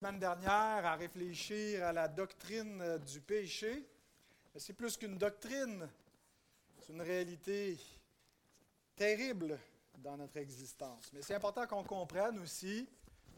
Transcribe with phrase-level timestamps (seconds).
[0.00, 3.84] semaine dernière à réfléchir à la doctrine euh, du péché.
[4.56, 5.86] C'est plus qu'une doctrine,
[6.80, 7.76] c'est une réalité
[8.96, 9.58] terrible
[9.98, 11.10] dans notre existence.
[11.12, 12.88] Mais c'est important qu'on comprenne aussi,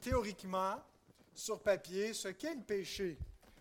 [0.01, 0.81] théoriquement,
[1.35, 3.19] sur papier, ce qu'est le péché,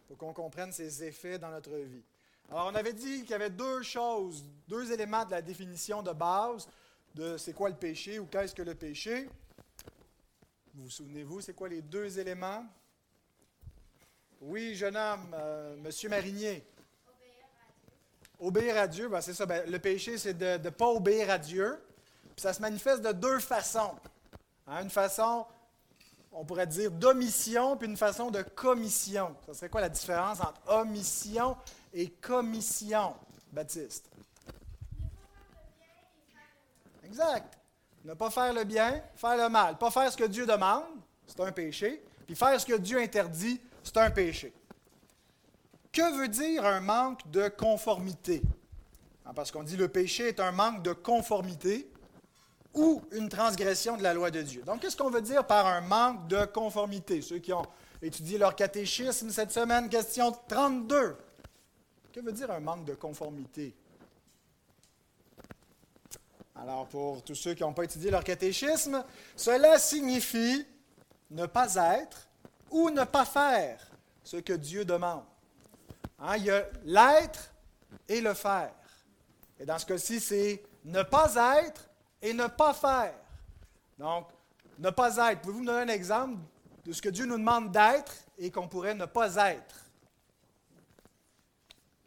[0.08, 2.04] pour qu'on comprenne ses effets dans notre vie.
[2.52, 6.12] Alors, on avait dit qu'il y avait deux choses, deux éléments de la définition de
[6.12, 6.70] base
[7.16, 9.28] de c'est quoi le péché ou qu'est-ce que le péché.
[10.76, 12.64] Vous vous souvenez-vous, c'est quoi les deux éléments?
[14.42, 16.66] Oui, jeune homme, euh, Monsieur Marinier.
[18.40, 19.46] Obéir à Dieu, ben, c'est ça.
[19.46, 21.80] Ben, le péché, c'est de ne pas obéir à Dieu.
[22.36, 23.96] Puis ça se manifeste de deux façons.
[24.66, 25.46] Hein, une façon,
[26.32, 29.36] on pourrait dire d'omission, puis une façon de commission.
[29.46, 31.56] Ça serait quoi la différence entre omission
[31.94, 33.14] et commission,
[33.52, 34.10] Baptiste?
[37.04, 37.60] Exact.
[38.04, 39.78] Ne pas faire le bien, faire le mal.
[39.78, 40.86] Pas faire ce que Dieu demande,
[41.28, 42.04] c'est un péché.
[42.26, 44.54] Puis faire ce que Dieu interdit, c'est un péché.
[45.92, 48.42] Que veut dire un manque de conformité?
[49.26, 51.92] Ah, parce qu'on dit le péché est un manque de conformité
[52.74, 54.64] ou une transgression de la loi de Dieu.
[54.64, 57.22] Donc, qu'est-ce qu'on veut dire par un manque de conformité?
[57.22, 57.66] Ceux qui ont
[58.02, 61.18] étudié leur catéchisme cette semaine, question 32.
[62.14, 63.76] Que veut dire un manque de conformité?
[66.56, 69.04] Alors, pour tous ceux qui n'ont pas étudié leur catéchisme,
[69.36, 70.66] cela signifie
[71.32, 72.28] ne pas être
[72.72, 73.80] ou ne pas faire
[74.24, 75.24] ce que Dieu demande.
[76.20, 77.54] Hein, il y a l'être
[78.08, 78.74] et le faire.
[79.60, 81.90] Et dans ce cas-ci, c'est ne pas être
[82.22, 83.14] et ne pas faire.
[83.98, 84.28] Donc,
[84.80, 85.42] ne pas être.
[85.42, 86.40] Pouvez-vous me donner un exemple
[86.86, 89.76] de ce que Dieu nous demande d'être et qu'on pourrait ne pas être?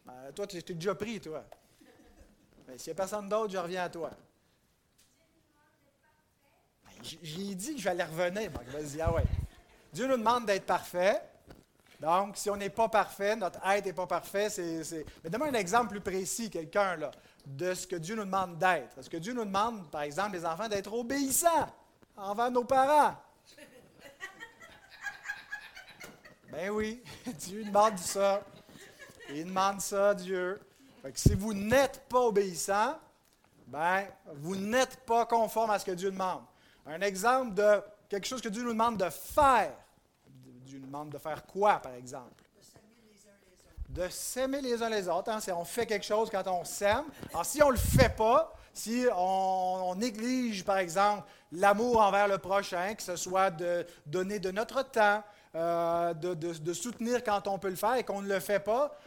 [0.05, 1.45] Ben, toi, tu t'es déjà pris, toi.
[2.67, 4.11] Mais s'il n'y a personne d'autre, je reviens à toi.
[6.85, 8.51] Ben, j'ai dit que j'allais revenir.
[8.51, 9.23] Vas-y, ah ouais.
[9.95, 11.21] Dieu nous demande d'être parfait.
[12.01, 15.05] Donc, si on n'est pas parfait, notre être n'est pas parfait, c'est.
[15.23, 17.11] Mais donne-moi un exemple plus précis, quelqu'un, là,
[17.45, 18.97] de ce que Dieu nous demande d'être.
[18.97, 21.73] Est-ce que Dieu nous demande, par exemple, les enfants, d'être obéissants
[22.17, 23.15] envers nos parents?
[26.51, 27.01] Ben oui,
[27.39, 28.41] Dieu demande ça.
[29.29, 30.59] Il demande ça, Dieu.
[31.13, 32.99] Si vous n'êtes pas obéissant,
[33.67, 36.43] ben, vous n'êtes pas conforme à ce que Dieu demande.
[36.85, 39.71] Un exemple de quelque chose que Dieu nous demande de faire.
[40.65, 42.43] Dieu nous demande de faire quoi, par exemple?
[43.87, 45.29] De s'aimer les uns les autres.
[45.31, 45.39] Hein?
[45.55, 47.05] On fait quelque chose quand on s'aime.
[47.29, 52.39] Alors, si on ne le fait pas, si on, néglige, par exemple, l'amour envers le
[52.39, 57.57] prochain, que ce soit de donner de notre temps, euh, de, de, soutenir quand on
[57.57, 58.97] peut le faire et qu'on ne le fait pas,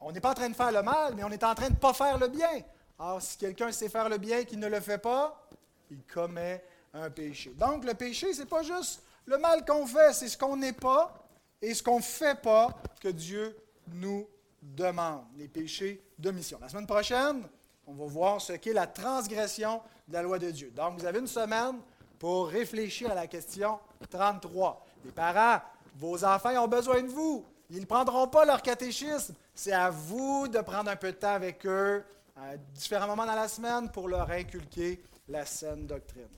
[0.00, 1.74] on n'est pas en train de faire le mal, mais on est en train de
[1.74, 2.62] ne pas faire le bien.
[2.98, 5.48] Alors, si quelqu'un sait faire le bien et qu'il ne le fait pas,
[5.90, 7.50] il commet un péché.
[7.50, 10.72] Donc, le péché, ce n'est pas juste le mal qu'on fait, c'est ce qu'on n'est
[10.72, 11.14] pas
[11.60, 12.68] et ce qu'on ne fait pas
[13.00, 13.56] que Dieu
[13.88, 14.28] nous
[14.60, 16.58] demande, les péchés de mission.
[16.60, 17.42] La semaine prochaine,
[17.86, 20.70] on va voir ce qu'est la transgression de la loi de Dieu.
[20.74, 21.76] Donc, vous avez une semaine
[22.18, 23.78] pour réfléchir à la question
[24.10, 24.84] 33.
[25.04, 25.62] Les parents,
[25.96, 27.44] vos enfants ont besoin de vous.
[27.70, 29.34] Ils ne prendront pas leur catéchisme.
[29.54, 32.04] C'est à vous de prendre un peu de temps avec eux
[32.36, 36.28] à différents moments dans la semaine pour leur inculquer la saine doctrine.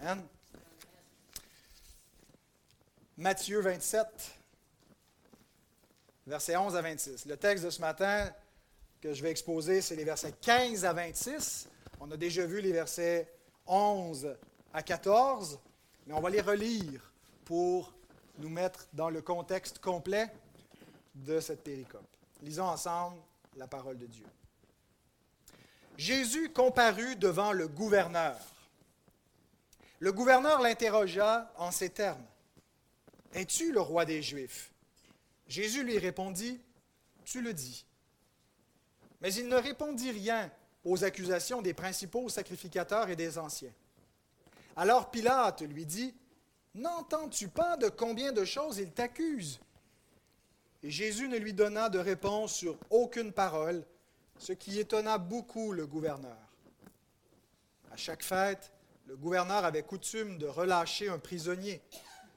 [0.00, 0.22] Amen.
[3.22, 4.04] Matthieu 27,
[6.26, 7.26] versets 11 à 26.
[7.26, 8.28] Le texte de ce matin
[9.00, 11.68] que je vais exposer, c'est les versets 15 à 26.
[12.00, 13.32] On a déjà vu les versets
[13.68, 14.34] 11
[14.74, 15.60] à 14,
[16.04, 17.12] mais on va les relire
[17.44, 17.94] pour
[18.38, 20.26] nous mettre dans le contexte complet
[21.14, 22.02] de cette péricope.
[22.42, 23.18] Lisons ensemble
[23.56, 24.26] la parole de Dieu.
[25.96, 28.36] Jésus comparut devant le gouverneur.
[30.00, 32.26] Le gouverneur l'interrogea en ces termes.
[33.34, 34.72] Es-tu le roi des Juifs?
[35.48, 36.60] Jésus lui répondit,
[37.24, 37.86] Tu le dis.
[39.20, 40.50] Mais il ne répondit rien
[40.84, 43.72] aux accusations des principaux sacrificateurs et des anciens.
[44.76, 46.14] Alors Pilate lui dit,
[46.74, 49.60] N'entends-tu pas de combien de choses il t'accuse?
[50.82, 53.84] Et Jésus ne lui donna de réponse sur aucune parole,
[54.38, 56.36] ce qui étonna beaucoup le gouverneur.
[57.92, 58.72] À chaque fête,
[59.06, 61.82] le gouverneur avait coutume de relâcher un prisonnier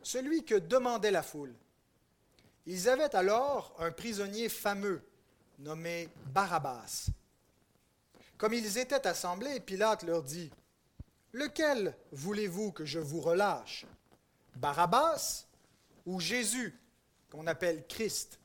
[0.05, 1.55] celui que demandait la foule.
[2.67, 5.01] Ils avaient alors un prisonnier fameux
[5.57, 7.07] nommé Barabbas.
[8.37, 10.51] Comme ils étaient assemblés, Pilate leur dit,
[11.31, 13.87] Lequel voulez-vous que je vous relâche?
[14.55, 15.47] Barabbas
[16.05, 16.79] ou Jésus,
[17.31, 18.39] qu'on appelle Christ?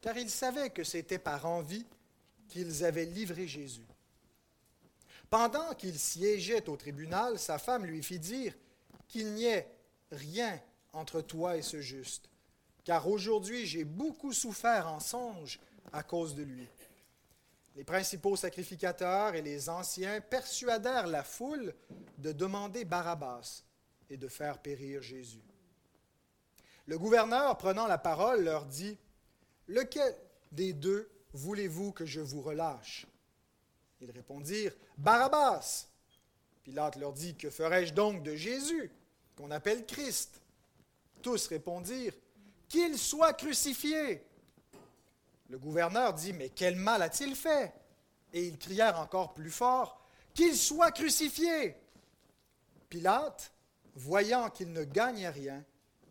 [0.00, 1.86] Car il savait que c'était par envie
[2.48, 3.86] qu'ils avaient livré Jésus.
[5.28, 8.54] Pendant qu'il siégeait au tribunal, sa femme lui fit dire
[9.06, 9.70] qu'il n'y ait
[10.10, 10.58] rien
[10.92, 12.28] entre toi et ce juste,
[12.84, 15.60] car aujourd'hui j'ai beaucoup souffert en songe
[15.92, 16.68] à cause de lui.
[17.76, 21.74] Les principaux sacrificateurs et les anciens persuadèrent la foule
[22.18, 23.62] de demander Barabbas
[24.10, 25.44] et de faire périr Jésus.
[26.86, 28.98] Le gouverneur, prenant la parole, leur dit,
[29.68, 30.16] Lequel
[30.50, 33.06] des deux voulez-vous que je vous relâche?
[34.00, 35.86] Ils répondirent, Barabbas.
[36.64, 38.90] Pilate leur dit, Que ferai-je donc de Jésus,
[39.36, 40.40] qu'on appelle Christ?
[41.22, 42.14] Tous répondirent,
[42.68, 44.22] Qu'il soit crucifié.
[45.48, 47.72] Le gouverneur dit, Mais quel mal a-t-il fait?
[48.32, 50.04] Et ils crièrent encore plus fort,
[50.34, 51.76] Qu'il soit crucifié.
[52.88, 53.52] Pilate,
[53.94, 55.64] voyant qu'il ne gagnait rien,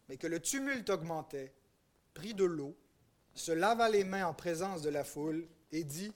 [0.09, 1.53] mais que le tumulte augmentait,
[2.13, 2.75] prit de l'eau,
[3.33, 6.13] se lava les mains en présence de la foule et dit,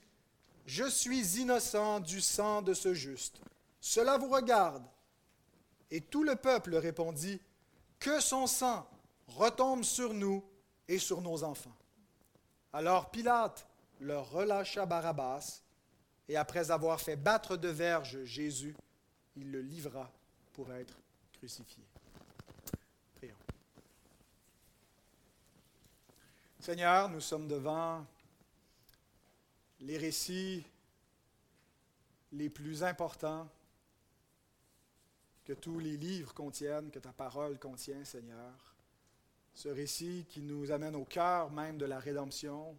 [0.66, 3.40] Je suis innocent du sang de ce juste.
[3.80, 4.84] Cela vous regarde.
[5.90, 7.40] Et tout le peuple répondit,
[8.02, 8.84] Que son sang
[9.28, 10.44] retombe sur nous
[10.88, 11.76] et sur nos enfants.
[12.72, 13.64] Alors Pilate
[14.00, 15.62] leur relâcha Barabbas,
[16.28, 18.74] et après avoir fait battre de verge Jésus,
[19.36, 20.10] il le livra
[20.52, 20.98] pour être
[21.34, 21.84] crucifié.
[23.14, 23.36] Prions.
[26.58, 28.04] Seigneur, nous sommes devant
[29.78, 30.64] les récits
[32.32, 33.48] les plus importants
[35.52, 38.72] que tous les livres contiennent, que ta parole contient, Seigneur
[39.54, 42.74] ce récit qui nous amène au cœur même de la rédemption,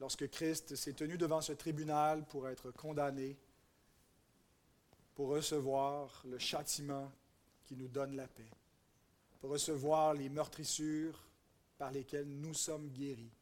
[0.00, 3.36] lorsque Christ s'est tenu devant ce tribunal pour être condamné,
[5.14, 7.12] pour recevoir le châtiment
[7.66, 8.50] qui nous donne la paix,
[9.38, 11.22] pour recevoir les meurtrissures
[11.76, 13.34] par lesquelles nous sommes guéris,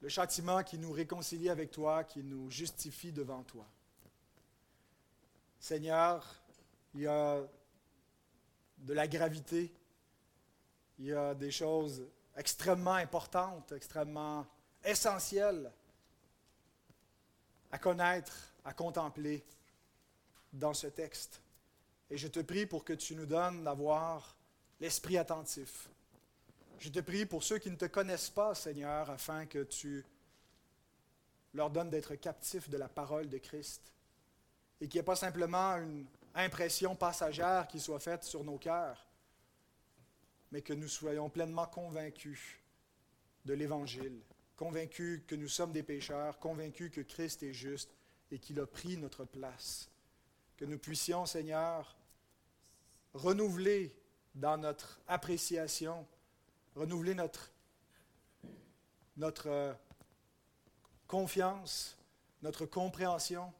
[0.00, 3.66] le châtiment qui nous réconcilie avec toi, qui nous justifie devant toi.
[5.58, 6.39] Seigneur,
[6.94, 7.40] il y a
[8.78, 9.72] de la gravité
[11.00, 12.06] il y a des choses
[12.36, 14.46] extrêmement importantes, extrêmement
[14.84, 15.72] essentielles
[17.72, 19.42] à connaître, à contempler
[20.52, 21.40] dans ce texte.
[22.10, 24.36] Et je te prie pour que tu nous donnes d'avoir
[24.78, 25.88] l'esprit attentif.
[26.78, 30.04] Je te prie pour ceux qui ne te connaissent pas, Seigneur, afin que tu
[31.54, 33.90] leur donnes d'être captifs de la parole de Christ
[34.82, 36.04] et qu'il n'y ait pas simplement une
[36.34, 39.06] impression passagère qui soit faite sur nos cœurs,
[40.52, 42.58] mais que nous soyons pleinement convaincus
[43.44, 44.20] de l'Évangile,
[44.56, 47.90] convaincus que nous sommes des pécheurs, convaincus que Christ est juste
[48.30, 49.88] et qu'il a pris notre place.
[50.56, 51.96] Que nous puissions, Seigneur,
[53.14, 53.96] renouveler
[54.34, 56.06] dans notre appréciation,
[56.76, 57.50] renouveler notre,
[59.16, 59.72] notre euh,
[61.06, 61.96] confiance,
[62.42, 63.52] notre compréhension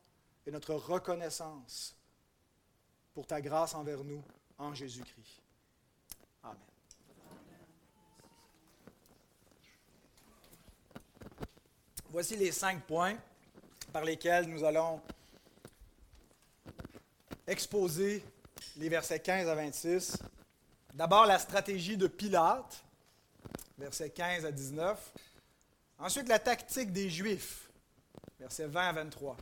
[0.46, 2.00] et notre reconnaissance
[3.20, 4.25] pour ta grâce envers nous
[4.56, 5.43] en Jésus-Christ.
[6.43, 6.56] Amen.
[12.08, 13.19] Voici les cinq points
[13.93, 15.02] par lesquels nous allons
[17.46, 18.25] exposer
[18.78, 20.16] les versets 15 à 26.
[20.94, 22.82] D'abord, la stratégie de Pilate,
[23.76, 25.12] versets 15 à 19.
[25.99, 27.69] Ensuite, la tactique des Juifs,
[28.38, 29.37] versets 20 à 23.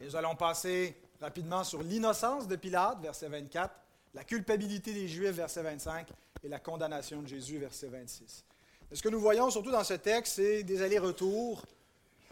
[0.00, 3.74] Et nous allons passer rapidement sur l'innocence de Pilate, verset 24,
[4.14, 6.08] la culpabilité des Juifs, verset 25,
[6.42, 8.44] et la condamnation de Jésus, verset 26.
[8.92, 11.64] Ce que nous voyons surtout dans ce texte, c'est des allers-retours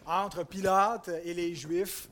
[0.05, 2.07] entre Pilate et les Juifs.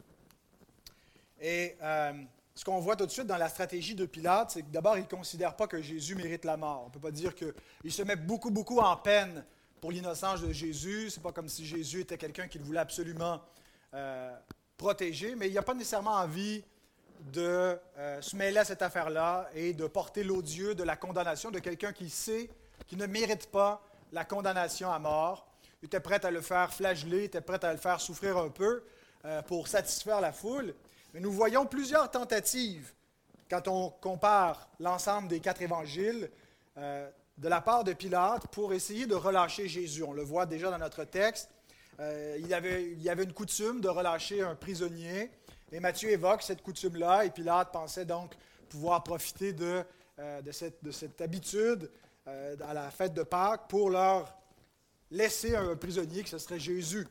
[1.39, 2.13] Et euh,
[2.55, 5.03] ce qu'on voit tout de suite dans la stratégie de Pilate, c'est que d'abord, il
[5.03, 6.83] ne considère pas que Jésus mérite la mort.
[6.83, 9.45] On ne peut pas dire qu'il se met beaucoup, beaucoup en peine
[9.79, 11.09] pour l'innocence de Jésus.
[11.09, 13.41] Ce n'est pas comme si Jésus était quelqu'un qu'il voulait absolument
[13.93, 14.35] euh,
[14.83, 16.61] protéger, mais il n'a pas nécessairement envie
[17.31, 21.59] de euh, se mêler à cette affaire-là et de porter l'odieux de la condamnation de
[21.59, 22.49] quelqu'un qui sait
[22.85, 25.47] qu'il ne mérite pas la condamnation à mort.
[25.81, 28.49] Il était prêt à le faire flageller, il était prêt à le faire souffrir un
[28.49, 28.83] peu
[29.23, 30.75] euh, pour satisfaire la foule.
[31.13, 32.91] Mais nous voyons plusieurs tentatives
[33.49, 36.29] quand on compare l'ensemble des quatre évangiles
[36.77, 40.03] euh, de la part de Pilate pour essayer de relâcher Jésus.
[40.03, 41.52] On le voit déjà dans notre texte.
[41.99, 45.31] Euh, il, y avait, une coutume de relâcher un prisonnier.
[45.71, 48.33] Et Matthieu évoque cette coutume-là, et Pilate pensait donc
[48.69, 49.83] pouvoir profiter de,
[50.41, 51.89] de, cette, de cette habitude
[52.25, 54.33] euh, à la fête de Pâques pour leur
[55.11, 57.05] laisser un prisonnier, que ce serait Jésus.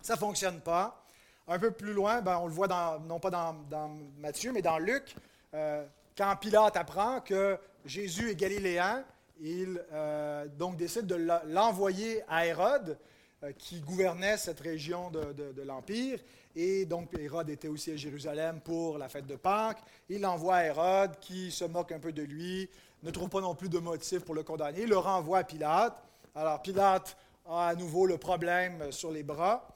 [0.00, 1.04] Ça ne fonctionne pas.
[1.46, 2.66] Un peu plus loin, ben, on le voit
[3.06, 5.14] non pas dans, Matthieu, mais dans Luc,
[5.52, 5.84] euh,
[6.16, 9.04] quand Pilate apprend que Jésus est galiléen,
[9.40, 12.96] il euh, donc décide de l'envoyer à Hérode,
[13.58, 16.18] qui gouvernait cette région de, l'Empire.
[16.54, 19.82] Et donc Hérode était aussi à Jérusalem pour la fête de Pâques.
[20.08, 22.68] Il l'envoie à Hérode, qui se moque un peu de lui,
[23.02, 24.82] ne trouve pas non plus de motif pour le condamner.
[24.82, 25.96] Il le renvoie à Pilate.
[26.34, 27.16] Alors Pilate
[27.48, 29.66] a à nouveau le problème sur les bras.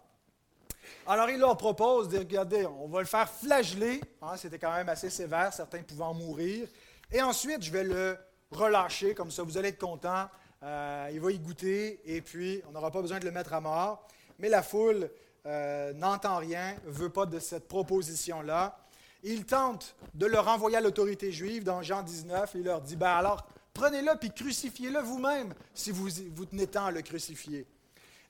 [1.07, 4.01] Alors il leur propose de regarder, on va le faire flageller.
[4.21, 6.69] Hein, c'était quand même assez sévère, certains pouvaient en mourir.
[7.11, 8.19] Et ensuite, je vais le
[8.51, 10.29] relâcher, comme ça vous allez être content.
[10.65, 13.61] Euh, il va y goûter et puis on n'aura pas besoin de le mettre à
[13.61, 14.09] mort.
[14.39, 15.11] Mais la foule
[15.47, 18.79] euh, n'entend rien, ne veut pas de cette proposition-là.
[19.23, 22.53] Il tente de le renvoyer à l'autorité juive dans Jean 19.
[22.55, 26.91] Il leur dit, ben alors, prenez-le puis crucifiez-le vous-même si vous, vous tenez tant à
[26.91, 27.67] le crucifier.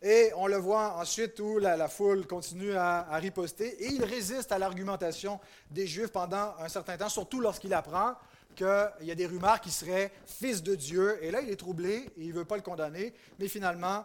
[0.02, 4.50] Et on le voit ensuite où la, foule continue à, à, riposter et il résiste
[4.52, 8.14] à l'argumentation des Juifs pendant un certain temps, surtout lorsqu'il apprend
[8.54, 11.22] qu'il y a des rumeurs qu'il serait fils de Dieu.
[11.22, 14.04] Et là, il est troublé et il ne veut pas le condamner, mais finalement,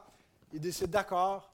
[0.53, 1.51] il décide d'accord,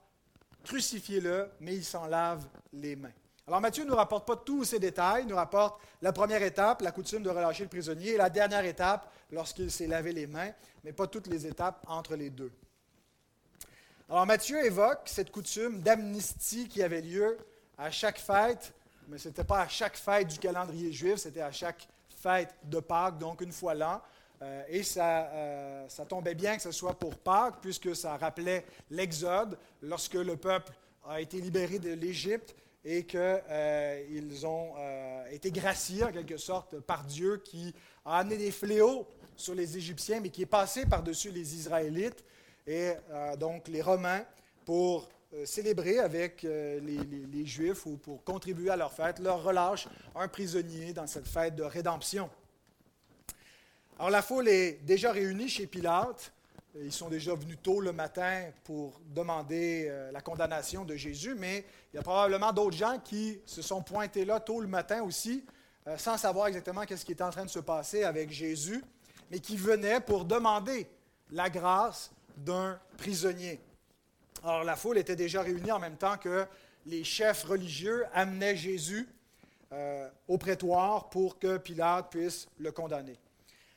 [0.64, 3.12] crucifiez-le, mais il s'en lave les mains.
[3.48, 6.82] Alors Matthieu ne nous rapporte pas tous ces détails, il nous rapporte la première étape,
[6.82, 10.52] la coutume de relâcher le prisonnier, et la dernière étape, lorsqu'il s'est lavé les mains,
[10.84, 12.52] mais pas toutes les étapes entre les deux.
[14.10, 17.38] Alors Matthieu évoque cette coutume d'amnistie qui avait lieu
[17.78, 18.74] à chaque fête,
[19.08, 21.88] mais ce n'était pas à chaque fête du calendrier juif, c'était à chaque
[22.64, 24.02] de Pâques, donc une fois l'an.
[24.42, 28.66] Euh, et ça, euh, ça, tombait bien que ce soit pour Pâques, puisque ça rappelait
[28.90, 30.74] l'Exode, lorsque le peuple
[31.08, 34.74] a été libéré de l'Égypte et qu'ils euh, ont
[35.32, 40.20] été graciés en quelque sorte par Dieu qui a amené des fléaux sur les Égyptiens,
[40.20, 42.24] mais qui est passé par-dessus les Israélites
[42.68, 42.94] et
[43.40, 44.24] donc les Romains
[44.66, 45.08] pour
[45.44, 50.94] célébrer avec euh, les, Juifs ou pour contribuer à leur fête, leur relâche un prisonnier
[50.94, 52.30] dans cette fête de rédemption.
[53.98, 56.32] Alors la foule est déjà réunie chez Pilate.
[56.76, 61.64] Ils sont déjà venus tôt le matin pour demander la condamnation de Jésus, mais
[61.94, 65.46] il y a probablement d'autres gens qui se sont pointés là tôt le matin aussi,
[65.96, 68.84] sans savoir exactement qu'est-ce qui était en train de se passer avec Jésus,
[69.32, 70.90] mais qui venaient pour demander
[71.32, 73.62] la grâce d'un prisonnier.
[74.46, 76.46] Alors la foule était déjà réunie en même temps que
[76.86, 79.10] les chefs religieux amenaient Jésus
[79.72, 83.18] euh, au prétoire pour que Pilate puisse le condamner.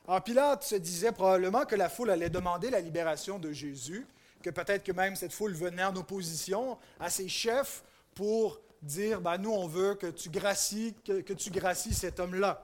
[0.06, 4.06] Alors Pilate se disait probablement que la foule allait demander la libération de Jésus,
[4.42, 7.82] que peut-être que même cette foule venait en opposition à ses chefs
[8.14, 12.62] pour dire, ben, nous on veut que tu gracies, que, que tu gracies cet homme-là.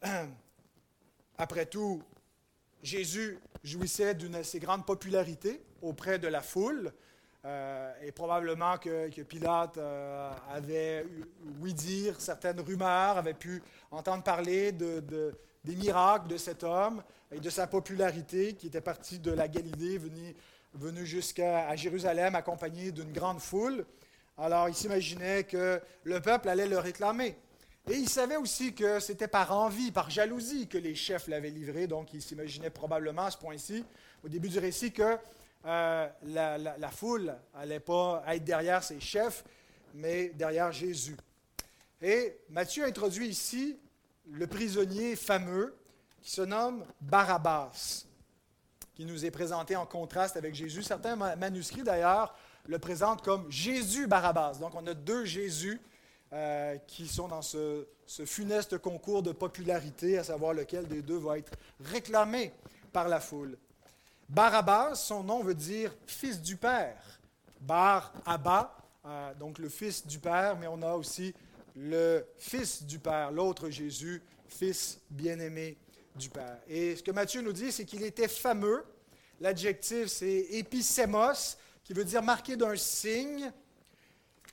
[1.38, 2.04] Après tout,
[2.84, 6.92] Jésus jouissait d'une assez grande popularité auprès de la foule.
[7.46, 11.06] Euh, et probablement que, Pilate euh, avait
[11.62, 15.02] ouï dire certaines rumeurs, avait pu entendre parler de,
[15.64, 19.96] des miracles de cet homme et de sa popularité qui était parti de la Galilée,
[19.96, 20.34] venu,
[20.74, 23.86] venu jusqu'à Jérusalem accompagné d'une grande foule.
[24.36, 27.36] Alors il s'imaginait que le peuple allait le réclamer.
[27.88, 31.86] Et il savait aussi que c'était par envie, par jalousie que les chefs l'avaient livré,
[31.86, 33.84] donc il s'imaginait probablement à ce point-ci,
[34.22, 35.16] au début du récit, que
[35.66, 39.44] euh, la, foule n'allait pas être derrière ses chefs,
[39.94, 41.16] mais derrière Jésus.
[42.00, 43.78] Et Matthieu introduit ici
[44.30, 45.76] le prisonnier fameux
[46.22, 48.06] qui se nomme Barabbas,
[48.94, 50.82] qui nous est présenté en contraste avec Jésus.
[50.82, 52.34] Certains manuscrits, d'ailleurs,
[52.66, 54.54] le présentent comme Jésus Barabbas.
[54.60, 55.80] Donc on a deux Jésus
[56.32, 57.86] euh, qui sont dans ce,
[58.24, 62.52] funeste concours de popularité, à savoir lequel des deux va être réclamé
[62.92, 63.56] par la foule.
[64.30, 67.20] Barabbas, son nom veut dire fils du Père.
[67.60, 71.34] Bar Abba, euh, donc le fils du Père, mais on a aussi
[71.74, 75.76] le fils du Père, l'autre Jésus, fils bien-aimé
[76.14, 76.58] du Père.
[76.68, 78.84] Et ce que Matthieu nous dit, c'est qu'il était fameux.
[79.40, 83.50] L'adjectif, c'est épisémos, qui veut dire marqué d'un signe,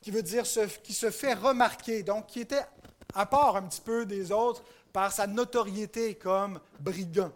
[0.01, 0.45] qui veut dire
[0.81, 2.65] qui se fait remarquer, donc qui était
[3.13, 7.31] à part un petit peu des autres par sa notoriété comme brigand.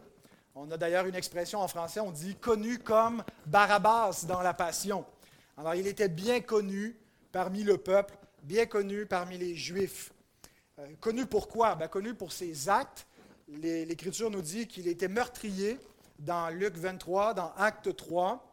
[0.53, 5.05] On a d'ailleurs une expression en français, on dit connu comme Barabbas dans la Passion.
[5.58, 6.98] Alors il était bien connu
[7.31, 10.12] parmi le peuple, bien connu parmi les Juifs.
[10.79, 13.08] Euh, connu pourquoi ben, Connu pour ses actes.
[13.48, 15.79] L'Écriture nous dit qu'il était meurtrier
[16.20, 18.46] dans Luc 23, dans Acte 3,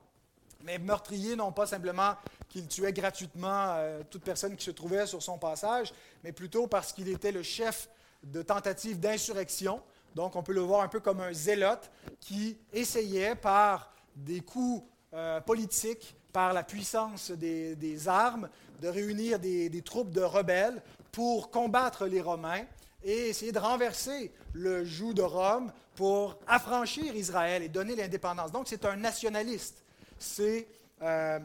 [0.64, 2.14] mais meurtrier non pas simplement
[2.49, 6.93] qu'il tuait gratuitement euh, toute personne qui se trouvait sur son passage, mais plutôt parce
[6.93, 7.88] qu'il était le chef
[8.23, 9.83] de tentative d'insurrection.
[10.18, 14.82] Donc on peut le voir un peu comme un zélote qui essayait par des coups
[15.14, 18.48] euh, politiques, par la puissance des, armes,
[18.82, 20.82] de réunir des, troupes de rebelles
[21.12, 22.64] pour combattre les Romains
[23.04, 28.50] et essayer de renverser le joug de Rome pour affranchir Israël et donner l'indépendance.
[28.50, 29.84] Donc c'est un nationaliste.
[30.18, 30.66] C'est
[31.00, 31.38] euh,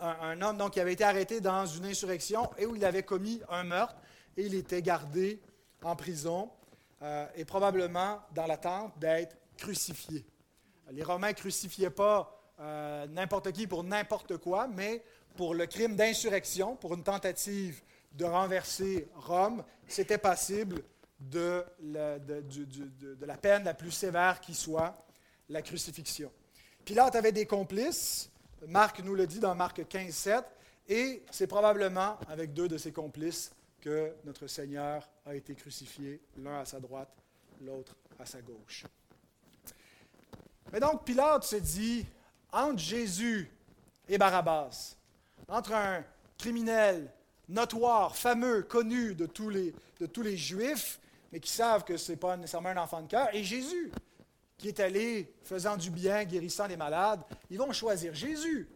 [0.00, 3.40] un, homme donc, qui avait été arrêté dans une insurrection et où il avait commis
[3.48, 3.96] un meurtre
[4.36, 5.40] et il était gardé
[5.82, 6.50] en prison.
[7.02, 10.24] Euh, est probablement dans l'attente d'être crucifié.
[10.90, 15.02] Les Romains ne crucifiaient pas euh, n'importe qui pour n'importe quoi, mais
[15.36, 20.82] pour le crime d'insurrection, pour une tentative de renverser Rome, c'était passible
[21.20, 24.96] de la, de, de la, peine la plus sévère qui soit,
[25.48, 26.30] la crucifixion.
[26.84, 28.30] Pilate avait des complices,
[28.66, 30.44] Marc nous le dit dans Marc 15, 7,
[30.88, 33.52] et c'est probablement avec deux de ses complices
[33.86, 37.08] que notre Seigneur a été crucifié, l'un à sa droite,
[37.60, 38.84] l'autre à sa gauche.
[40.72, 42.04] Mais donc Pilate se dit,
[42.50, 43.48] entre Jésus
[44.08, 44.96] et Barabbas,
[45.46, 46.04] entre un
[46.36, 47.12] criminel
[47.48, 50.98] notoire, fameux, connu de tous les, de tous les Juifs,
[51.30, 53.92] mais qui savent que ce n'est pas nécessairement un enfant de cœur, et Jésus,
[54.58, 58.68] qui est allé faisant du bien, guérissant les malades, ils vont choisir Jésus.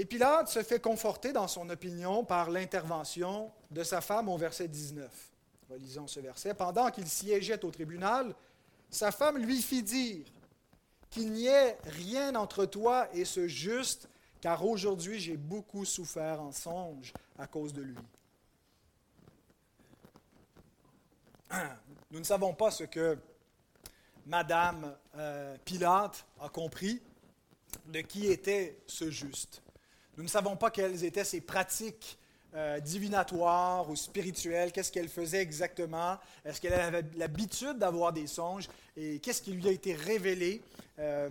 [0.00, 4.66] Et Pilate se fait conforter dans son opinion par l'intervention de sa femme au verset
[4.66, 5.10] 19.
[5.68, 6.54] Relisons ce verset.
[6.54, 8.34] Pendant qu'il siégeait au tribunal,
[8.88, 10.24] sa femme lui fit dire
[11.10, 14.08] qu'il n'y ait rien entre toi et ce juste,
[14.40, 17.98] car aujourd'hui j'ai beaucoup souffert en songe à cause de lui.
[22.10, 23.18] Nous ne savons pas ce que
[24.24, 27.02] Madame euh, Pilate a compris
[27.84, 29.60] de qui était ce juste.
[30.20, 32.18] Nous ne savons pas quelles étaient ses pratiques
[32.54, 38.68] euh, divinatoires ou spirituelles, qu'est-ce qu'elle faisait exactement, est-ce qu'elle avait l'habitude d'avoir des songes?
[38.98, 40.60] Et qu'est-ce qui lui a été révélé?
[40.98, 41.30] Euh,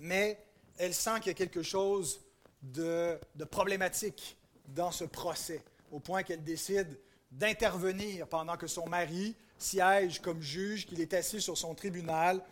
[0.00, 0.38] mais
[0.76, 2.20] elle sent qu'il y a quelque chose
[2.64, 3.16] de
[3.48, 4.36] problématique
[4.66, 5.62] dans ce procès,
[5.92, 6.98] au point qu'elle décide
[7.30, 12.42] d'intervenir pendant que son mari siège comme juge, qu'il est assis sur son tribunal.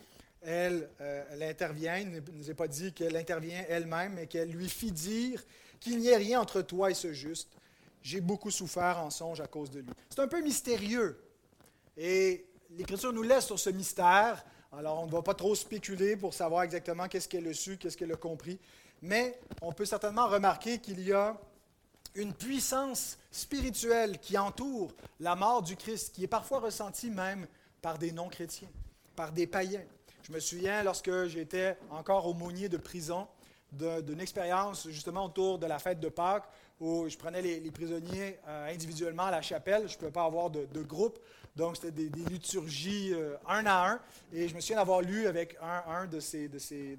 [0.42, 4.50] Elle, euh, elle intervient, il ne nous est pas dit qu'elle intervient elle-même, mais qu'elle
[4.50, 5.42] lui fit dire
[5.80, 7.48] qu'il n'y ait rien entre toi et ce juste.
[8.02, 9.90] J'ai beaucoup souffert en songe à cause de lui.
[10.08, 11.20] C'est un peu mystérieux.
[11.96, 14.44] Et l'Écriture nous laisse sur ce mystère.
[14.72, 17.96] Alors, on ne va pas trop spéculer pour savoir exactement qu'est-ce qu'elle a su, qu'est-ce
[17.96, 18.58] qu'elle a compris.
[19.02, 21.36] Mais on peut certainement remarquer qu'il y a
[22.14, 27.46] une puissance spirituelle qui entoure la mort du Christ, qui est parfois ressentie même
[27.80, 28.68] par des non-chrétiens,
[29.14, 29.84] par des païens.
[30.28, 33.26] Je me souviens, lorsque j'étais encore aumônier de prison,
[33.72, 36.48] d'une expérience justement autour de la fête de Pâques,
[36.80, 39.88] où je prenais les, prisonniers euh, individuellement à la chapelle.
[39.88, 41.18] Je ne pouvais pas avoir de, groupe,
[41.56, 44.00] donc c'était des, liturgies euh, un à un.
[44.34, 46.98] Et je me souviens d'avoir lu avec un, de, ces, de, ces,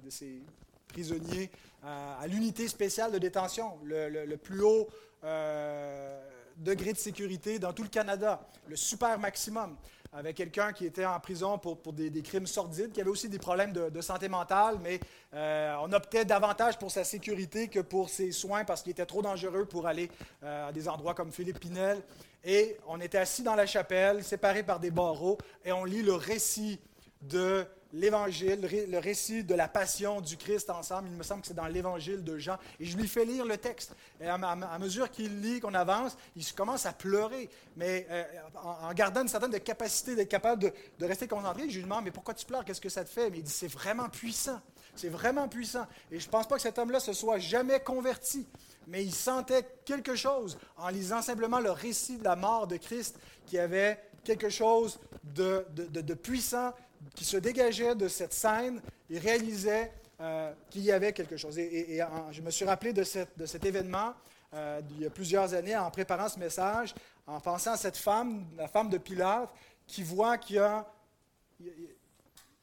[0.88, 1.50] prisonniers
[1.84, 4.88] à l'unité spéciale de détention, le, plus haut
[5.22, 6.20] euh,
[6.56, 9.76] degré de sécurité dans tout le Canada, le super maximum,
[10.12, 13.38] avec quelqu'un qui était en prison pour, pour des, crimes sordides, qui avait aussi des
[13.38, 14.98] problèmes de, santé mentale, mais
[15.34, 19.22] euh, on optait davantage pour sa sécurité que pour ses soins parce qu'il était trop
[19.22, 20.10] dangereux pour aller
[20.42, 22.02] euh, à des endroits comme Philippe Pinel.
[22.42, 26.14] Et on était assis dans la chapelle, séparés par des barreaux, et on lit le
[26.14, 26.80] récit
[27.22, 31.08] de l'Évangile, le récit de la passion du Christ ensemble.
[31.10, 32.56] Il me semble que c'est dans l'Évangile de Jean.
[32.78, 33.94] Et je lui fais lire le texte.
[34.20, 37.50] Et à, mesure qu'il lit, qu'on avance, il commence à pleurer.
[37.76, 38.24] Mais euh,
[38.62, 42.10] en, gardant une certaine capacité d'être capable de, de, rester concentré, je lui demande, mais
[42.10, 42.64] pourquoi tu pleures?
[42.64, 43.30] Qu'est-ce que ça te fait?
[43.30, 44.60] Mais il dit, c'est vraiment puissant.
[44.94, 45.86] C'est vraiment puissant.
[46.10, 48.46] Et je ne pense pas que cet homme-là se soit jamais converti.
[48.86, 53.18] Mais il sentait quelque chose en lisant simplement le récit de la mort de Christ
[53.46, 56.72] qui avait quelque chose de, de, de puissant,
[57.14, 61.58] qui se dégageait de cette scène et réalisait euh, qu'il y avait quelque chose.
[61.58, 64.12] Et, je me suis rappelé de, cet événement
[64.52, 66.94] euh, il y a plusieurs années en préparant ce message,
[67.26, 69.48] en pensant à cette femme, la femme de Pilate,
[69.86, 70.86] qui voit qu'il y a...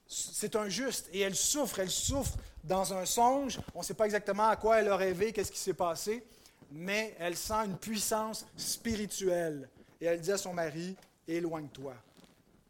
[0.08, 3.60] C'est un juste et elle souffre, elle souffre dans un songe.
[3.76, 6.24] On ne sait pas exactement à quoi elle a rêvé, qu'est-ce qui s'est passé,
[6.72, 9.68] mais elle sent une puissance spirituelle.
[10.00, 10.96] Et elle dit à son mari,
[11.28, 11.94] éloigne-toi,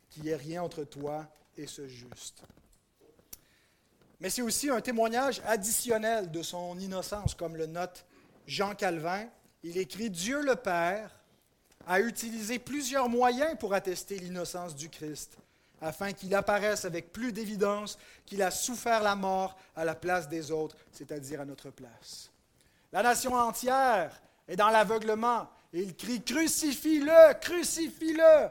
[0.09, 2.43] qu'il n'y ait rien entre toi et ce juste.
[4.19, 8.05] Mais c'est aussi un témoignage additionnel de son innocence, comme le note
[8.47, 9.27] Jean Calvin.
[9.63, 11.11] Il écrit Dieu le Père
[11.85, 15.37] a utilisé plusieurs moyens pour attester l'innocence du Christ,
[15.81, 20.51] afin qu'il apparaisse avec plus d'évidence qu'il a souffert la mort à la place des
[20.51, 22.31] autres, c'est-à-dire à notre place.
[22.91, 28.49] La nation entière est dans l'aveuglement et il crie Crucifie-le, crucifie-le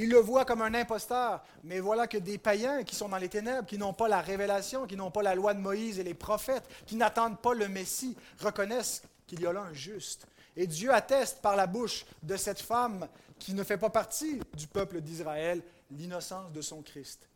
[0.00, 1.44] il le voit comme un imposteur.
[1.62, 4.86] Mais voilà que des païens qui sont dans les ténèbres, qui n'ont pas la révélation,
[4.86, 8.16] qui n'ont pas la loi de Moïse et les prophètes, qui n'attendent pas le Messie,
[8.38, 10.26] reconnaissent qu'il y a là un juste.
[10.56, 13.08] Et Dieu atteste par la bouche de cette femme
[13.38, 17.28] qui ne fait pas partie du peuple d'Israël l'innocence de son Christ.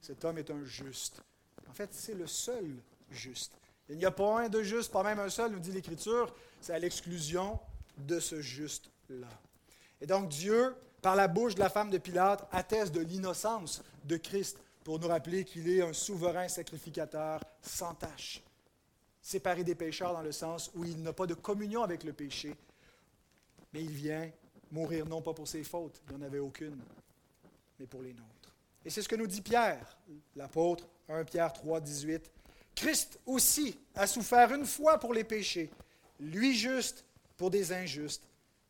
[0.00, 1.20] Cet homme est un juste.
[1.68, 2.76] En fait, c'est le seul
[3.10, 3.52] juste.
[3.90, 6.34] Il n'y a pas un de juste, pas même un seul, nous dit l'Écriture.
[6.62, 7.60] C'est à l'exclusion
[7.98, 9.28] de ce juste-là.
[10.00, 14.16] Et donc Dieu par la bouche de la femme de Pilate atteste de l'innocence de
[14.16, 18.42] Christ pour nous rappeler qu'il est un souverain sacrificateur sans tache,
[19.20, 22.54] séparé des pécheurs dans le sens où il n'a pas de communion avec le péché,
[23.72, 24.30] mais il vient
[24.70, 26.78] mourir non pas pour ses fautes, il n'y en avait aucune,
[27.78, 28.54] mais pour les nôtres.
[28.84, 29.98] Et c'est ce que nous dit Pierre,
[30.36, 32.30] l'apôtre, 1 Pierre 3, 18.
[32.74, 35.70] Christ aussi a souffert une fois pour les péchés,
[36.18, 37.04] lui juste
[37.36, 38.26] pour des injustes,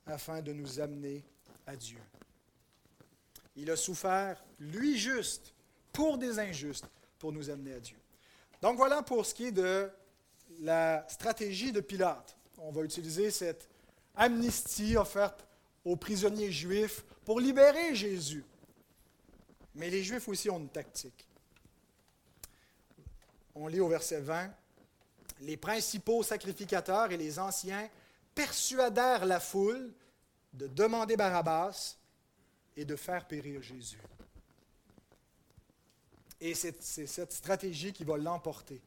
[0.06, 1.22] afin de nous amener
[1.66, 2.00] à Dieu.
[3.56, 5.54] Il a souffert, lui juste,
[5.92, 7.96] pour des injustes, pour nous amener à Dieu.
[8.62, 9.90] Donc voilà pour ce qui est de
[10.60, 12.36] la stratégie de Pilate.
[12.58, 13.68] On va utiliser cette
[14.14, 15.46] amnistie offerte
[15.84, 18.44] aux prisonniers juifs pour libérer Jésus.
[19.74, 21.26] Mais les Juifs aussi ont une tactique.
[23.54, 24.50] On lit au verset 20,
[25.42, 27.88] Les principaux sacrificateurs et les anciens
[28.34, 29.92] persuadèrent la foule
[30.52, 31.96] de demander Barabbas
[32.76, 33.98] et de faire périr Jésus.
[36.40, 38.80] Et c'est cette stratégie qui va l'emporter.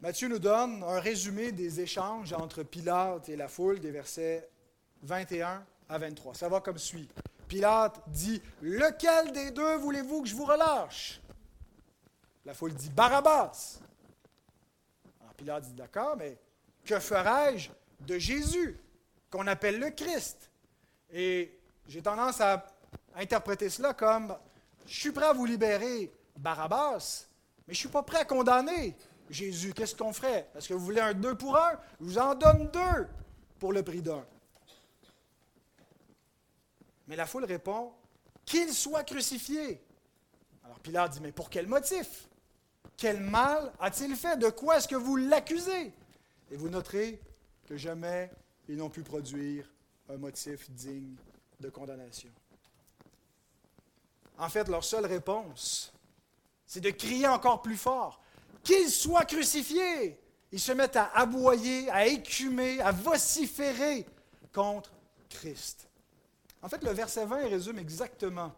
[0.00, 4.46] Matthieu nous donne un résumé des échanges entre Pilate et la foule des versets
[5.02, 6.34] 21 à 23.
[6.34, 7.08] Ça va comme suit.
[7.48, 11.20] Pilate dit, Lequel des deux voulez-vous que je vous relâche?
[12.44, 13.80] La foule dit, Barabbas.
[15.22, 16.36] Alors Pilate dit, D'accord, mais
[16.84, 18.78] que ferai-je de Jésus,
[19.30, 20.50] qu'on appelle le Christ?
[21.88, 22.66] J'ai tendance à
[23.14, 24.36] interpréter cela comme,
[24.86, 27.26] Je suis prêt à vous libérer, Barabbas,
[27.66, 28.96] mais je ne suis pas prêt à condamner
[29.30, 29.72] Jésus.
[29.72, 30.48] Qu'est-ce qu'on ferait?
[30.54, 31.78] Est-ce que vous voulez un deux pour un?
[32.00, 33.06] Je vous en donne deux
[33.58, 34.24] pour le prix d'un.
[37.08, 37.92] Mais la foule répond
[38.44, 39.82] Qu'il soit crucifié.
[40.64, 42.28] Alors Pilate dit Mais pour quel motif?
[42.96, 44.36] Quel mal a-t-il fait?
[44.38, 45.92] De quoi est-ce que vous l'accusez?
[46.50, 47.20] Et vous noterez
[47.66, 48.30] que jamais
[48.68, 49.70] ils n'ont pu produire
[50.08, 51.16] un motif digne
[51.60, 52.30] de condamnation.
[54.38, 55.92] En fait, leur seule réponse,
[56.66, 58.20] c'est de crier encore plus fort
[58.62, 60.20] Qu'il soit crucifié
[60.52, 64.06] Ils se mettent à aboyer, à écumer, à vociférer
[64.52, 64.92] contre
[65.28, 65.88] Christ.
[66.62, 68.52] En fait, le verset 20 résume exactement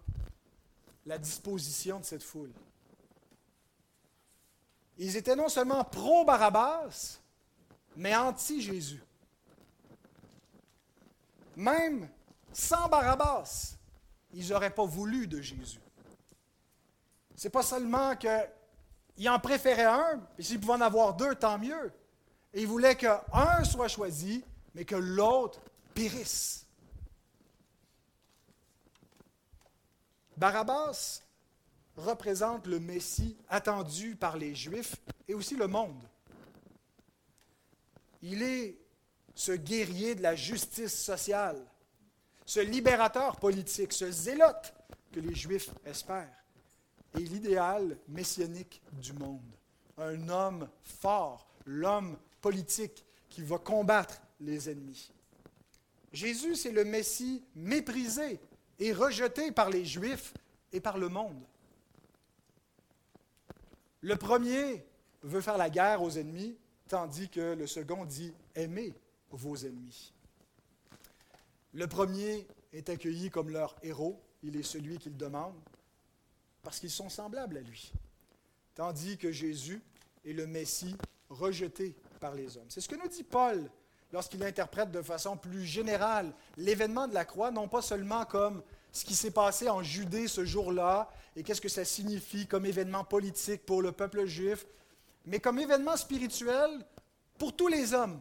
[1.06, 2.52] la disposition de cette foule.
[4.98, 7.20] Ils étaient non seulement pro-Barabbas,
[7.96, 9.02] mais anti-Jésus.
[11.56, 12.08] Même
[12.52, 13.76] sans Barabbas,
[14.32, 15.80] ils n'auraient pas voulu de Jésus.
[17.34, 21.92] C'est pas seulement qu'ils en préféraient un, et s'ils pouvaient en avoir deux, tant mieux.
[22.54, 25.60] Ils voulaient qu'un soit choisi, mais que l'autre
[25.94, 26.66] périsse.
[30.36, 31.22] Barabbas
[31.96, 36.02] représente le Messie attendu par les Juifs et aussi le monde.
[38.22, 38.78] Il est
[39.34, 41.64] ce guerrier de la justice sociale,
[42.48, 44.72] ce libérateur politique, ce zélote
[45.12, 46.42] que les Juifs espèrent,
[47.14, 49.44] et l'idéal messianique du monde.
[49.98, 55.12] Un homme fort, l'homme politique qui va combattre les ennemis.
[56.10, 58.40] Jésus, c'est le Messie méprisé
[58.78, 60.32] et rejeté par les Juifs
[60.72, 61.42] et par le monde.
[64.00, 64.86] Le premier
[65.22, 66.56] veut faire la guerre aux ennemis,
[66.88, 68.94] tandis que le second dit aimez
[69.30, 70.14] vos ennemis.
[71.74, 75.60] Le premier est accueilli comme leur héros, il est celui qu'ils demandent,
[76.62, 77.92] parce qu'ils sont semblables à lui,
[78.74, 79.82] tandis que Jésus
[80.24, 80.96] est le Messie
[81.28, 82.66] rejeté par les hommes.
[82.68, 83.70] C'est ce que nous dit Paul
[84.12, 89.04] lorsqu'il interprète de façon plus générale l'événement de la croix, non pas seulement comme ce
[89.04, 93.66] qui s'est passé en Judée ce jour-là et qu'est-ce que ça signifie comme événement politique
[93.66, 94.66] pour le peuple juif,
[95.26, 96.70] mais comme événement spirituel
[97.38, 98.20] pour tous les hommes.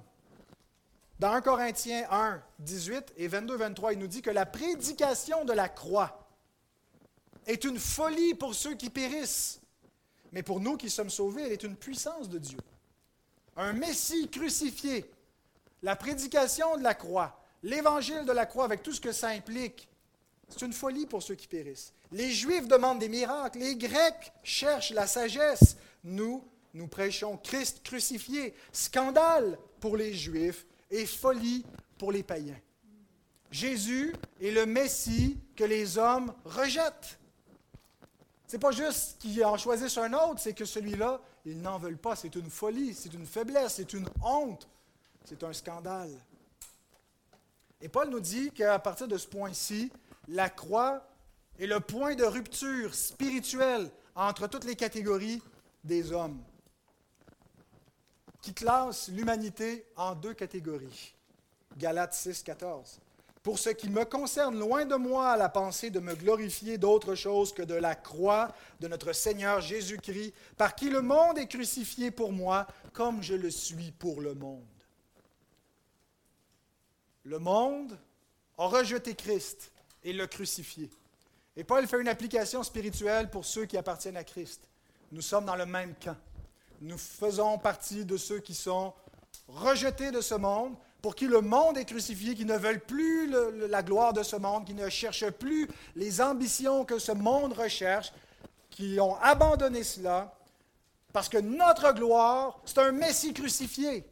[1.20, 5.54] Dans 1 Corinthiens 1, 18 et 22, 23, il nous dit que la prédication de
[5.54, 6.30] la croix
[7.48, 9.60] est une folie pour ceux qui périssent,
[10.32, 12.60] mais pour nous qui sommes sauvés, elle est une puissance de Dieu.
[13.56, 15.10] Un Messie crucifié
[15.82, 19.88] la prédication de la croix, l'évangile de la croix avec tout ce que ça implique,
[20.50, 21.94] c'est une folie pour ceux qui périssent.
[22.12, 25.78] Les Juifs demandent des miracles, les Grecs cherchent la sagesse.
[26.04, 28.54] Nous, nous prêchons Christ crucifié.
[28.72, 31.66] Scandale pour les Juifs et folie
[31.98, 32.60] pour les païens.
[33.52, 37.20] Jésus est le Messie que les hommes rejettent.
[38.48, 41.98] Ce n'est pas juste qu'ils en choisissent un autre, c'est que celui-là, ils n'en veulent
[41.98, 42.16] pas.
[42.16, 44.68] C'est une folie, c'est une faiblesse, c'est une honte
[45.28, 46.12] c'est un scandale.
[47.82, 49.92] Et Paul nous dit qu'à partir de ce point-ci,
[50.30, 51.06] la croix
[51.60, 55.42] est le point de rupture spirituelle entre toutes les catégories
[55.84, 56.42] des hommes,
[58.48, 61.14] qui classe l'humanité en deux catégories.
[61.78, 62.98] Galates 6, 14.
[63.44, 67.54] Pour ce qui me concerne, loin de moi la pensée de me glorifier d'autre chose
[67.54, 72.32] que de la croix de notre Seigneur Jésus-Christ, par qui le monde est crucifié pour
[72.32, 74.64] moi, comme je le suis pour le monde.
[77.26, 77.98] Le monde
[78.58, 79.74] a rejeté Christ
[80.06, 80.90] et l'a crucifié.
[81.58, 84.70] Et Paul fait une application spirituelle pour ceux qui appartiennent à Christ.
[85.12, 86.16] Nous sommes dans le même camp.
[86.82, 88.94] Nous faisons partie de ceux qui sont
[89.48, 93.32] rejetés de ce monde, pour qui le monde est crucifié, qui ne veulent plus
[93.70, 98.12] la gloire de ce monde, qui ne cherchent plus les ambitions que ce monde recherche,
[98.70, 100.34] qui ont abandonné cela,
[101.14, 104.06] parce que notre gloire, c'est un Messie crucifié.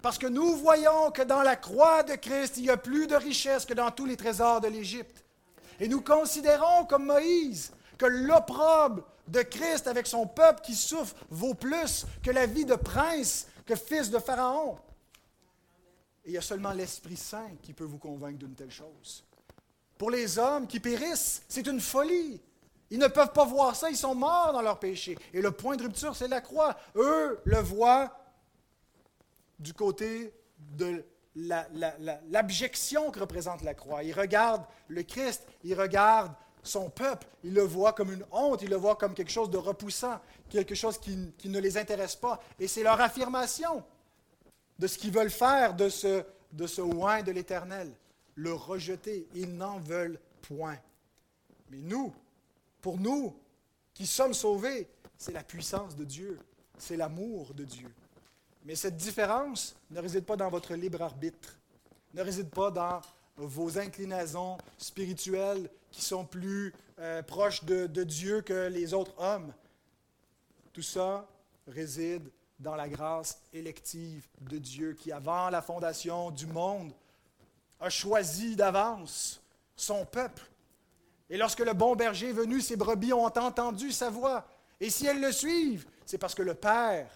[0.00, 3.16] Parce que nous voyons que dans la croix de Christ, il y a plus de
[3.16, 5.24] richesse que dans tous les trésors de l'Égypte.
[5.80, 11.54] Et nous considérons comme Moïse que l'opprobre de Christ avec son peuple qui souffre vaut
[11.54, 14.78] plus que la vie de prince, que fils de Pharaon.
[16.24, 19.24] Il y a seulement l'Esprit Saint qui peut vous convaincre d'une telle chose.
[19.96, 22.40] Pour les hommes qui périssent, c'est une folie.
[22.90, 25.18] Ils ne peuvent pas voir ça, ils sont morts dans leur péché.
[25.34, 26.76] Et le point de rupture, c'est la croix.
[26.96, 28.16] Eux le voient
[29.58, 34.02] du côté de l'abjection que représente la croix.
[34.02, 38.70] Ils regardent le Christ, ils regardent son peuple, ils le voient comme une honte, ils
[38.70, 42.40] le voient comme quelque chose de repoussant, quelque chose qui, ne les intéresse pas.
[42.58, 43.84] Et c'est leur affirmation
[44.78, 47.92] de ce qu'ils veulent faire de ce, de ce oin de l'Éternel.
[48.34, 50.78] Le rejeter, ils n'en veulent point.
[51.70, 52.12] Mais nous,
[52.80, 53.36] pour nous
[53.94, 56.38] qui sommes sauvés, c'est la puissance de Dieu,
[56.78, 57.92] c'est l'amour de Dieu.
[58.64, 61.56] Mais cette différence ne réside pas dans votre libre arbitre,
[62.14, 63.00] ne réside pas dans
[63.38, 69.52] vos inclinaisons spirituelles qui sont plus euh, proches de, de Dieu que les autres hommes.
[70.72, 71.26] Tout ça
[71.66, 76.92] réside dans la grâce élective de Dieu qui, avant la fondation du monde,
[77.80, 79.40] a choisi d'avance
[79.76, 80.42] son peuple.
[81.30, 84.46] Et lorsque le bon berger est venu, ses brebis ont entendu sa voix.
[84.80, 87.08] Et si elles le suivent, c'est parce que le Père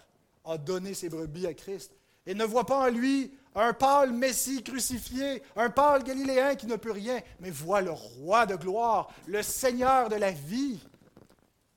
[0.44, 1.92] a donné ses brebis à Christ.
[2.26, 6.76] Et ne voit pas en lui un pâle Messie crucifié, un pâle Galiléen qui ne
[6.76, 10.80] peut rien, mais voit le roi de gloire, le Seigneur de la vie.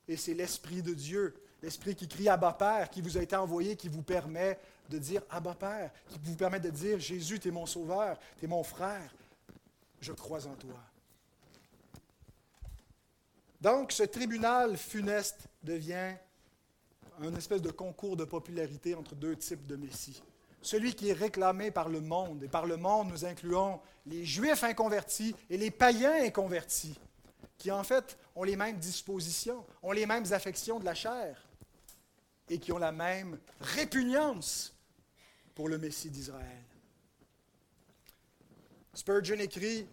[0.07, 3.75] Et c'est l'Esprit de Dieu, l'Esprit qui crie Abba Père, qui vous a été envoyé,
[3.75, 4.57] qui vous permet
[4.89, 8.45] de dire Abba Père, qui vous permet de dire Jésus, tu es mon sauveur, tu
[8.45, 9.13] es mon frère,
[9.99, 10.79] je crois en toi.
[13.59, 16.15] Donc, ce tribunal funeste devient
[17.19, 20.21] un espèce de concours de popularité entre deux types de Messie
[20.65, 22.43] celui qui est réclamé par le monde.
[22.43, 26.99] Et par le monde, nous incluons les Juifs inconvertis et les païens inconvertis,
[27.57, 31.47] qui en fait ont les mêmes dispositions, ont les mêmes affections de la chair
[32.49, 34.73] et qui ont la même répugnance
[35.53, 36.63] pour le Messie d'Israël.
[38.93, 39.87] Spurgeon écrit,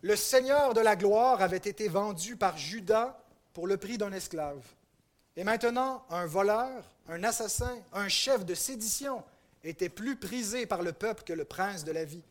[0.00, 3.18] Le Seigneur de la gloire avait été vendu par Judas
[3.52, 4.64] pour le prix d'un esclave.
[5.36, 9.22] Et maintenant, un voleur, un assassin, un chef de sédition,
[9.68, 12.22] était plus prisé par le peuple que le prince de la vie.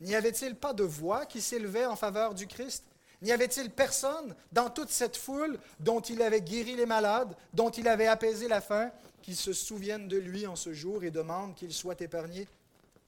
[0.00, 2.84] N'y avait-il pas de voix qui s'élevait en faveur du Christ?
[3.20, 7.88] N'y avait-il personne dans toute cette foule dont il avait guéri les malades, dont il
[7.88, 11.74] avait apaisé la faim, qui se souviennent de lui en ce jour et demandent qu'il
[11.74, 12.46] soit épargné?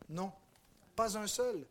[0.08, 0.32] Non,
[0.96, 1.64] pas un seul.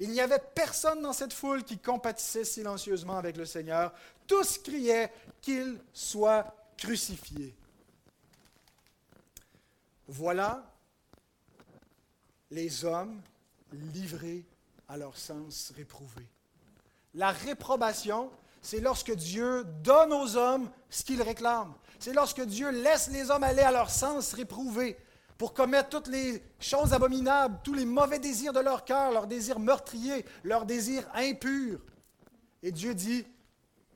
[0.00, 3.92] Il n'y avait personne dans cette foule qui compatissait silencieusement avec le Seigneur.
[4.26, 7.54] Tous criaient qu'il soit crucifié.
[10.08, 10.73] Voilà
[12.54, 13.20] les hommes
[13.92, 14.44] livrés
[14.88, 16.22] à leur sens réprouvé.
[17.14, 18.30] La réprobation,
[18.62, 21.74] c'est lorsque Dieu donne aux hommes ce qu'ils réclament.
[21.98, 24.96] C'est lorsque Dieu laisse les hommes aller à leur sens réprouvé
[25.36, 29.58] pour commettre toutes les choses abominables, tous les mauvais désirs de leur cœur, leurs désirs
[29.58, 31.80] meurtriers, leurs désirs impurs.
[32.62, 33.26] Et Dieu dit,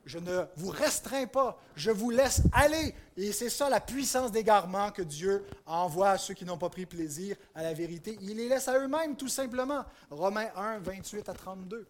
[0.09, 2.95] je ne vous restreins pas, je vous laisse aller.
[3.15, 6.87] Et c'est ça la puissance d'égarement que Dieu envoie à ceux qui n'ont pas pris
[6.87, 8.17] plaisir à la vérité.
[8.21, 9.85] Il les laisse à eux-mêmes, tout simplement.
[10.09, 11.85] Romains 1, 28 à 32.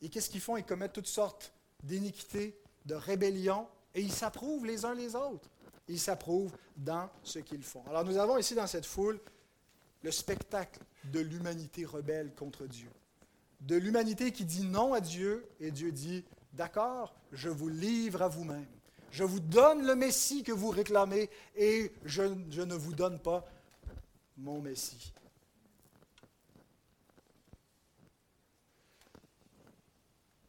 [0.00, 0.56] Et qu'est-ce qu'ils font?
[0.56, 5.50] Ils commettent toutes sortes d'iniquités, de rébellions, et ils s'approuvent les uns les autres.
[5.86, 7.84] Ils s'approuvent dans ce qu'ils font.
[7.90, 9.20] Alors nous avons ici dans cette foule
[10.02, 10.80] le spectacle
[11.12, 12.88] de l'humanité rebelle contre Dieu.
[13.60, 18.28] De l'humanité qui dit non à Dieu, et Dieu dit D'accord, je vous livre à
[18.28, 18.66] vous-même.
[19.10, 23.44] Je vous donne le Messie que vous réclamez et je, ne vous donne pas
[24.36, 25.12] mon Messie.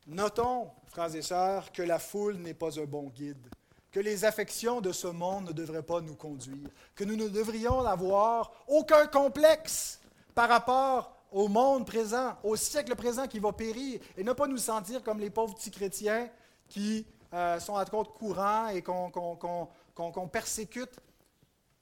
[0.08, 3.48] Notons, frères et sœurs, que la foule n'est pas un bon guide,
[3.92, 7.82] que les affections de ce monde ne devraient pas nous conduire, que nous ne devrions
[7.82, 10.02] avoir aucun complexe
[10.36, 14.58] par rapport au monde présent, au siècle présent qui va périr, et ne pas nous
[14.58, 16.30] sentir comme les pauvres petits chrétiens
[16.68, 20.92] qui euh, sont à compte courant et qu'on persécute.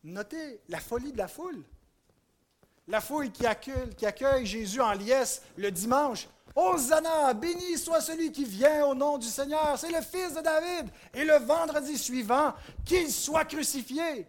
[0.03, 1.63] Notez la folie de la foule.
[2.87, 6.27] La foule qui accueille, qui accueille Jésus en liesse le dimanche.
[6.55, 9.77] Hosanna, béni soit celui qui vient au nom du Seigneur.
[9.77, 10.89] C'est le fils de David.
[11.13, 12.53] Et le vendredi suivant,
[12.85, 14.27] qu'il soit crucifié.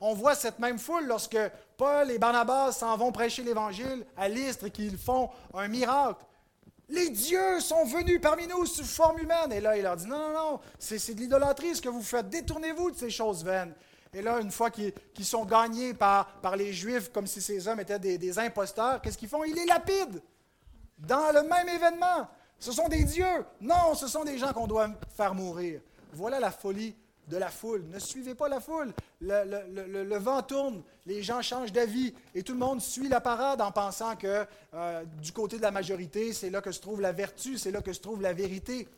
[0.00, 1.38] On voit cette même foule lorsque
[1.76, 6.24] Paul et Barnabas s'en vont prêcher l'Évangile à l'Istre et qu'ils font un miracle.
[6.88, 9.52] Les dieux sont venus parmi nous sous forme humaine.
[9.52, 12.28] Et là, il leur dit, non, non, non, c'est de l'idolâtrie ce que vous faites.
[12.28, 13.74] Détournez-vous de ces choses vaines.
[14.14, 17.80] Et là, une fois qu'ils sont gagnés par, par, les Juifs, comme si ces hommes
[17.80, 19.44] étaient des, des imposteurs, qu'est-ce qu'ils font?
[19.44, 20.22] Ils les lapident
[20.98, 22.26] dans le même événement.
[22.58, 23.44] Ce sont des dieux.
[23.60, 25.80] Non, ce sont des gens qu'on doit faire mourir.
[26.14, 26.96] Voilà la folie
[27.28, 27.84] de la foule.
[27.88, 28.92] Ne suivez pas la foule.
[29.20, 33.70] Le, vent tourne, les gens changent d'avis et tout le monde suit la parade en
[33.70, 37.58] pensant que euh, du côté de la majorité, c'est là que se trouve la vertu,
[37.58, 38.88] c'est là que se trouve la vérité.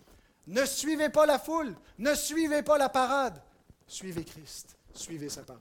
[0.46, 3.40] Ne suivez pas la foule, ne suivez pas la parade.
[3.86, 5.60] Suivez Christ, suivez sa parole.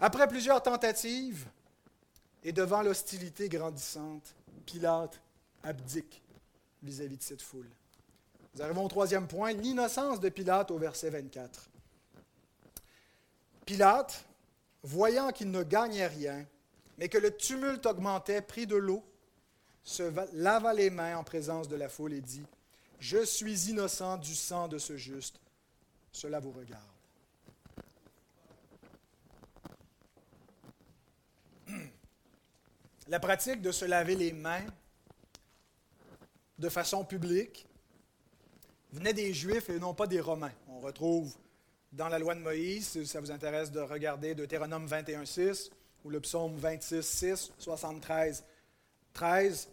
[0.00, 1.46] Après plusieurs tentatives
[2.44, 4.34] et devant l'hostilité grandissante,
[4.66, 5.20] Pilate
[5.64, 6.22] abdique
[6.82, 7.70] vis à -vis de cette foule.
[8.54, 11.70] Nous arrivons au troisième point, l'innocence de Pilate au verset 24.
[13.64, 14.24] Pilate,
[14.82, 16.46] voyant qu'il ne gagnait rien,
[16.98, 19.02] mais que le tumulte augmentait, prit de l'eau,
[19.82, 22.44] se lava les mains en présence de la foule et dit,
[23.00, 25.40] Je suis innocent du sang de ce juste,
[26.12, 26.82] cela vous regarde.
[33.08, 34.64] La pratique de se laver les mains
[36.58, 37.66] de façon publique
[38.92, 40.52] venait des Juifs et non pas des Romains.
[40.68, 41.34] On retrouve
[41.92, 45.70] dans la loi de Moïse, si ça vous intéresse de regarder Deutéronome 21.6
[46.04, 48.44] ou le psaume 26.6, 73,
[49.12, 49.68] 13,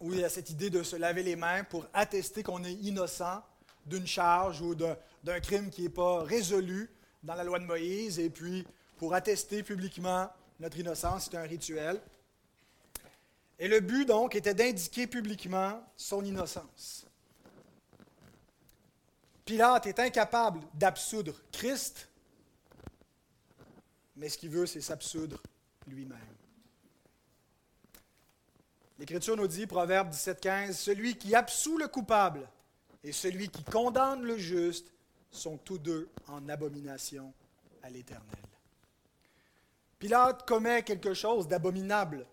[0.00, 2.74] où il y a cette idée de se laver les mains pour attester qu'on est
[2.74, 3.42] innocent
[3.86, 6.90] d'une charge ou d'un crime qui n'est pas résolu
[7.22, 10.28] dans la loi de Moïse, et puis pour attester publiquement
[10.60, 12.00] notre innocence, c'est un rituel.
[13.58, 17.07] Et le but, donc, était d'indiquer publiquement son innocence.
[19.48, 22.06] Pilate est incapable d'absoudre Christ,
[24.14, 25.40] mais ce qu'il veut, c'est s'absoudre
[25.86, 26.18] lui-même.
[28.98, 32.46] L'Écriture nous dit, Proverbe 17,15, Celui qui absout le coupable
[33.02, 34.92] et celui qui condamne le juste
[35.30, 37.32] sont tous deux en abomination
[37.82, 38.44] à l'Éternel.
[39.98, 42.26] Pilate commet quelque chose d'abominable.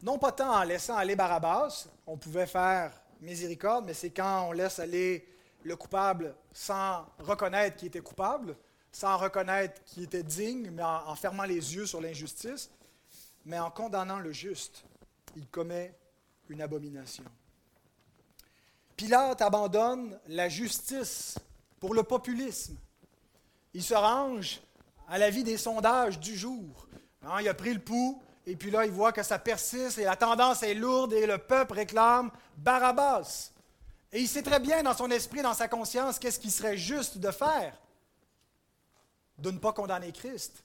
[0.00, 4.52] Non pas tant en laissant aller Barabbas, on pouvait faire miséricorde, mais c'est quand on
[4.52, 5.26] laisse aller
[5.62, 8.56] le coupable sans reconnaître qu'il était coupable,
[8.90, 12.70] sans reconnaître qu'il était digne, mais en, fermant les yeux sur l'injustice,
[13.44, 14.84] mais en condamnant le juste.
[15.36, 15.94] Il commet
[16.48, 17.24] une abomination.
[18.96, 21.38] Pilate abandonne la justice
[21.80, 22.76] pour le populisme.
[23.72, 24.60] Il se range
[25.08, 26.86] à la vie des sondages du jour.
[27.22, 30.04] Hein, il a pris le pouls, et puis là, il voit que ça persiste et
[30.04, 33.52] la tendance est lourde et le peuple réclame Barabbas.
[34.12, 37.18] Et il sait très bien dans son esprit, dans sa conscience, qu'est-ce qui serait juste
[37.18, 37.78] de faire.
[39.38, 40.64] De ne pas condamner Christ,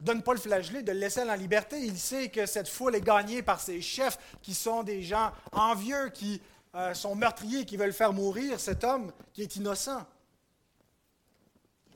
[0.00, 1.80] de ne pas le flageller, de le laisser en liberté.
[1.80, 6.10] Il sait que cette foule est gagnée par ses chefs qui sont des gens envieux,
[6.10, 6.40] qui
[6.74, 10.06] euh, sont meurtriers, qui veulent faire mourir cet homme qui est innocent.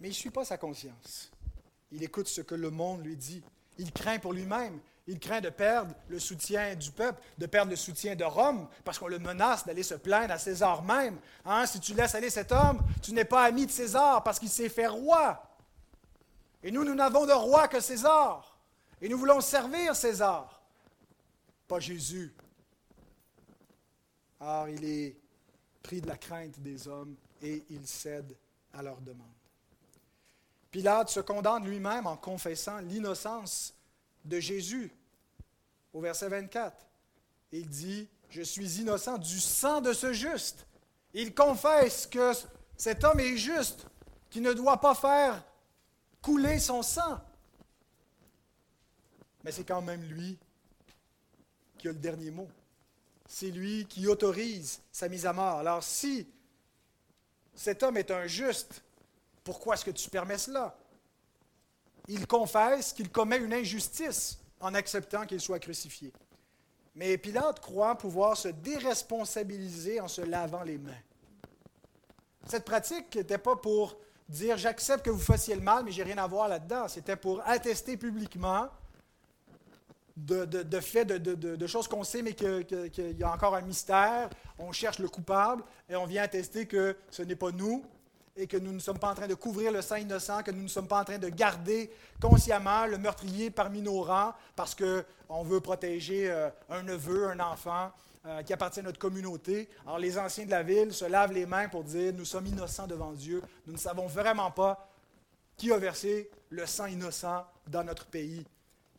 [0.01, 1.31] Mais il ne suit pas sa conscience.
[1.93, 3.43] Il écoute ce que le monde lui dit.
[3.79, 4.81] Il craint pour lui-même.
[5.09, 8.99] Il craint de perdre le soutien du peuple, de perdre le soutien de Rome, parce
[8.99, 11.19] qu'on le menace d'aller se plaindre à César même.
[11.45, 14.49] Hein, si tu laisses aller cet homme, tu n'es pas ami de César parce qu'il
[14.49, 15.43] s'est fait roi.
[16.63, 18.57] Et nous, nous n'avons de roi que César.
[19.01, 20.63] Et nous voulons servir César,
[21.67, 22.33] pas Jésus.
[24.39, 25.17] Or, il est
[25.83, 28.37] pris de la crainte des hommes et il cède
[28.73, 29.27] à leurs demandes.
[30.71, 33.75] Pilate se condamne lui-même en confessant l'innocence
[34.25, 34.93] de Jésus
[35.93, 36.77] au verset 24.
[37.53, 40.67] Il dit, je suis innocent du sang de ce juste.
[41.13, 42.33] Il confesse que
[42.77, 43.87] cet homme est juste,
[44.31, 45.45] qui ne doit pas faire
[46.23, 47.21] couler son sang.
[49.45, 50.39] Mais c'est quand même lui
[51.79, 52.49] qui a le dernier mot.
[53.29, 55.59] C'est lui qui autorise sa mise à mort.
[55.59, 56.27] Alors si
[57.55, 58.83] cet homme est un juste,
[59.45, 60.77] pourquoi est-ce que tu permets cela?
[62.09, 66.13] Il confesse qu'il commet une injustice en acceptant qu'il soit crucifié.
[66.95, 70.93] Mais Pilate croit pouvoir se déresponsabiliser en se lavant les mains.
[72.47, 73.97] Cette pratique n'était pas pour
[74.29, 76.89] dire j'accepte que vous fassiez le mal, mais j'ai rien à voir là-dedans.
[76.89, 78.69] C'était pour attester publiquement
[80.17, 84.29] de, faits, de, choses qu'on sait, mais qu'il y a encore un mystère.
[84.59, 87.85] On cherche le coupable et on vient attester que ce n'est pas nous
[88.37, 90.63] et que nous ne sommes pas en train de couvrir le sang innocent, que nous
[90.63, 95.43] ne sommes pas en train de garder consciemment le meurtrier parmi nos rangs parce qu'on
[95.43, 97.91] veut protéger euh, un neveu, un enfant
[98.25, 99.69] euh, qui appartient à notre communauté.
[99.85, 102.87] Alors les anciens de la ville se lavent les mains pour dire, nous sommes innocents
[102.87, 104.89] devant Dieu, nous ne savons vraiment pas
[105.57, 108.45] qui a versé le sang innocent dans notre pays.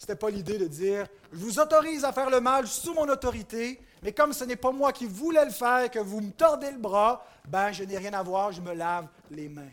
[0.03, 3.07] Ce n'était pas l'idée de dire, je vous autorise à faire le mal sous mon
[3.07, 6.71] autorité, mais comme ce n'est pas moi qui voulais le faire, que vous me tordez
[6.71, 9.71] le bras, ben je n'ai rien à voir, je me lave les mains.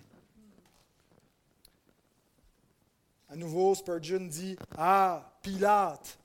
[3.28, 6.16] À nouveau, Spurgeon dit, Ah, Pilate,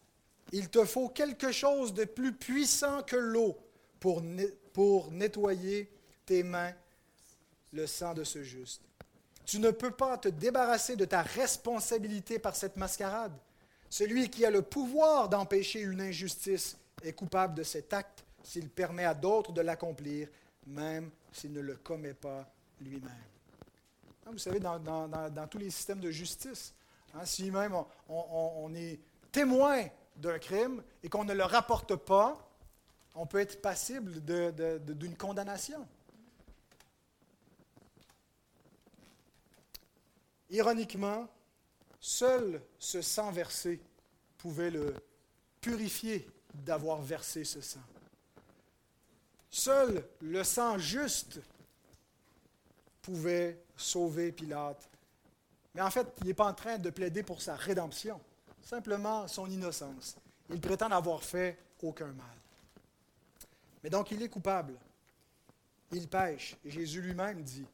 [0.52, 3.58] il te faut quelque chose de plus puissant que l'eau
[4.00, 4.22] pour,
[4.72, 5.92] pour nettoyer
[6.28, 6.74] tes mains
[7.74, 8.84] le sang de ce juste.
[9.48, 13.34] Tu ne peux pas te débarrasser de ta responsabilité par cette mascarade.
[13.98, 19.06] Celui qui a le pouvoir d'empêcher une injustice est coupable de cet acte s'il permet
[19.06, 20.28] à d'autres de l'accomplir,
[20.68, 22.46] même s'il ne le commet pas
[22.82, 23.24] lui-même.
[24.26, 26.74] Hein, vous savez, dans, tous les systèmes de justice,
[27.14, 27.74] hein, si même
[28.10, 29.00] on, est
[29.32, 29.86] témoin
[30.18, 32.38] d'un crime et qu'on ne le rapporte pas,
[33.14, 35.88] on peut être passible d'une condamnation.
[40.50, 41.30] Ironiquement,
[42.08, 43.82] Seul ce sang versé
[44.38, 44.94] pouvait le
[45.60, 47.82] purifier d'avoir versé ce sang.
[49.50, 51.40] Seul le sang juste
[53.02, 54.88] pouvait sauver Pilate.
[55.74, 58.22] Mais en fait, il n'est pas en train de plaider pour sa rédemption,
[58.62, 60.16] simplement son innocence.
[60.52, 62.38] Il prétend n'avoir fait aucun mal.
[63.84, 64.76] Mais donc il est coupable.
[65.92, 66.56] Il pêche.
[66.66, 67.66] Jésus lui-même dit,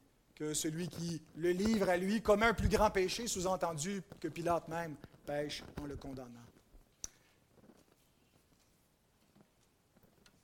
[0.41, 4.67] que celui qui le livre à lui comme un plus grand péché, sous-entendu que Pilate
[4.69, 6.47] même pêche en le condamnant.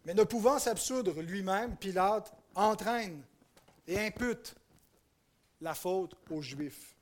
[0.05, 3.23] Mais ne pouvant s'absoudre lui-même, Pilate entraîne
[3.87, 4.53] et impute
[5.61, 6.95] la faute aux Juifs.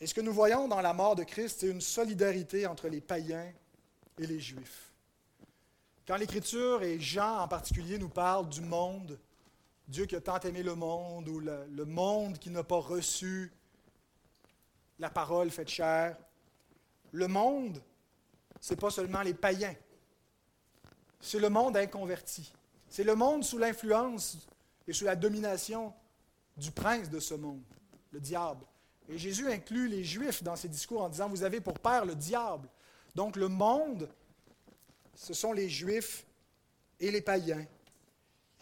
[0.00, 3.02] Et ce que nous voyons dans la mort de Christ, c'est une solidarité entre les
[3.02, 3.52] païens
[4.16, 4.90] et les Juifs.
[6.06, 9.20] Quand l'Écriture, et Jean en particulier, nous parle du monde,
[9.88, 13.52] Dieu qui a tant aimé le monde, ou le, monde qui n'a pas reçu
[14.98, 16.16] la parole faite chair.
[17.10, 17.82] Le monde,
[18.60, 19.74] ce n'est pas seulement les païens,
[21.20, 22.52] c'est le monde inconverti.
[22.88, 24.46] C'est le monde sous l'influence
[24.86, 25.94] et sous la domination
[26.56, 27.62] du prince de ce monde,
[28.10, 28.64] le diable.
[29.08, 32.14] Et Jésus inclut les Juifs dans ses discours en disant, vous avez pour père le
[32.14, 32.68] diable.
[33.14, 34.08] Donc le monde,
[35.14, 36.24] ce sont les Juifs
[37.00, 37.66] et les païens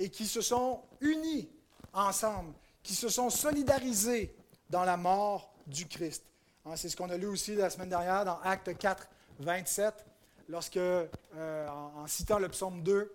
[0.01, 1.49] et qui se sont unis
[1.93, 4.35] ensemble, qui se sont solidarisés
[4.71, 6.25] dans la mort du Christ.
[6.65, 9.07] Hein, c'est ce qu'on a lu aussi la semaine dernière dans Acte 4,
[9.41, 10.07] 27,
[10.49, 13.13] lorsque, euh, en, citant le psaume 2,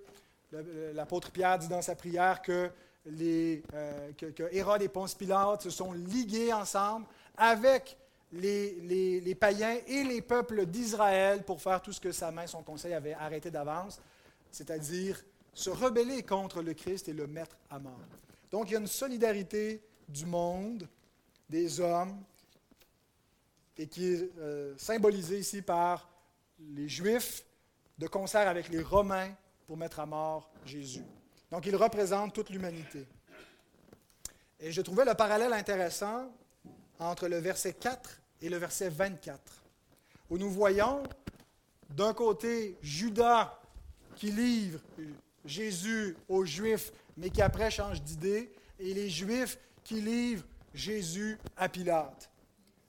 [0.93, 2.69] l'apôtre Pierre dit dans sa prière que,
[3.07, 7.97] les, euh, que, Hérode et Ponce Pilate se sont ligués ensemble avec
[8.31, 12.45] les, les, les païens et les peuples d'Israël pour faire tout ce que sa main,
[12.45, 13.99] son conseil avait arrêté d'avance,
[14.51, 15.23] c'est-à-dire
[15.55, 17.99] se rebeller contre le Christ et le mettre à mort.
[18.51, 20.87] Donc il y a une solidarité du monde,
[21.49, 22.23] des hommes,
[23.77, 26.09] et qui est euh, symbolisée ici par
[26.59, 27.45] les Juifs
[27.97, 29.33] de concert avec les Romains
[29.65, 31.03] pour mettre à mort Jésus.
[31.49, 33.07] Donc il représente toute l'humanité.
[34.59, 36.31] Et je trouvais le parallèle intéressant
[36.99, 39.63] entre le verset 4 et le verset 24,
[40.29, 41.03] où nous voyons
[41.89, 43.59] d'un côté Judas
[44.15, 44.79] qui livre
[45.45, 51.69] Jésus aux Juifs, mais qui après change d'idée, et les Juifs qui livrent Jésus à
[51.69, 52.29] Pilate.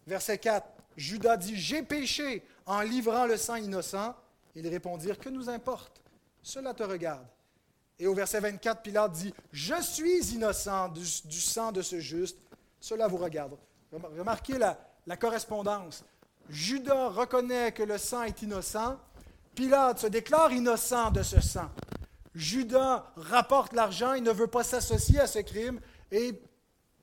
[0.07, 4.15] Verset 4, Judas dit, J'ai péché en livrant le sang innocent.
[4.55, 6.03] Ils répondirent, Que nous importe?
[6.43, 7.27] Cela te regarde.
[7.99, 12.39] Et au verset 24, Pilate dit, Je suis innocent du, sang de ce juste.
[12.81, 13.57] Cela vous regarde.
[13.93, 16.05] Remarquez la, la correspondance.
[16.49, 18.99] Judas reconnaît que le sang est innocent.
[19.55, 21.71] Pilate se déclare innocent de ce sang.
[22.37, 25.81] Judas rapporte l'argent, il ne veut pas s'associer à ce crime,
[26.13, 26.39] et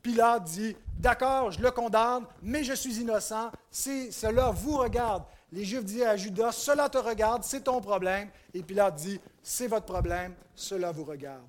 [0.03, 5.23] Pilate dit, d'accord, je le condamne, mais je suis innocent, cela vous regarde.
[5.51, 9.67] Les Juifs disent à Judas, cela te regarde, c'est ton problème, et Pilate dit, c'est
[9.67, 11.47] votre problème, cela vous regarde.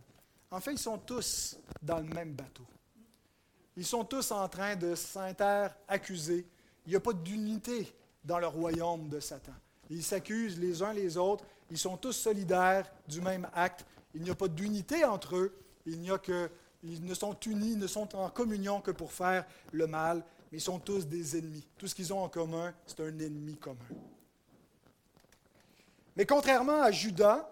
[0.50, 2.64] En fait, ils sont tous dans le même bateau.
[3.76, 6.46] Ils sont tous en train de s'inter-accuser.
[6.86, 7.92] Il n'y a pas d'unité
[8.24, 9.52] dans le royaume de Satan.
[9.90, 13.84] Ils s'accusent les uns les autres ils sont tous solidaires du même acte.
[14.14, 15.56] Il n'y a pas d'unité entre eux.
[15.86, 20.62] Ils ne sont unis, ne sont en communion que pour faire le mal, mais ils
[20.62, 21.66] sont tous des ennemis.
[21.78, 23.78] Tout ce qu'ils ont en commun, c'est un ennemi commun.
[26.16, 27.50] Mais contrairement à Judas,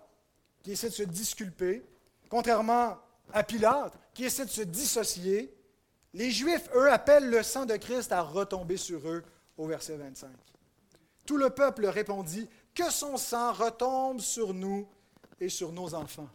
[0.62, 1.84] qui essaie de se disculper,
[2.28, 2.96] contrairement
[3.32, 5.52] à Pilate, qui essaie de se dissocier,
[6.14, 9.24] les Juifs, eux, appellent le sang de Christ à retomber sur eux
[9.56, 10.30] au verset 25.
[11.24, 14.88] Tout le peuple répondit, Que son sang retombe sur nous
[15.40, 16.28] et sur nos enfants.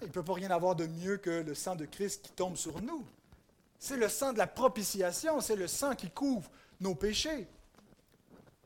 [0.00, 2.56] Il ne peut pas rien avoir de mieux que le sang de Christ qui tombe
[2.56, 3.04] sur nous.
[3.78, 6.50] C'est le sang de la propitiation, c'est le sang qui couvre
[6.80, 7.46] nos péchés.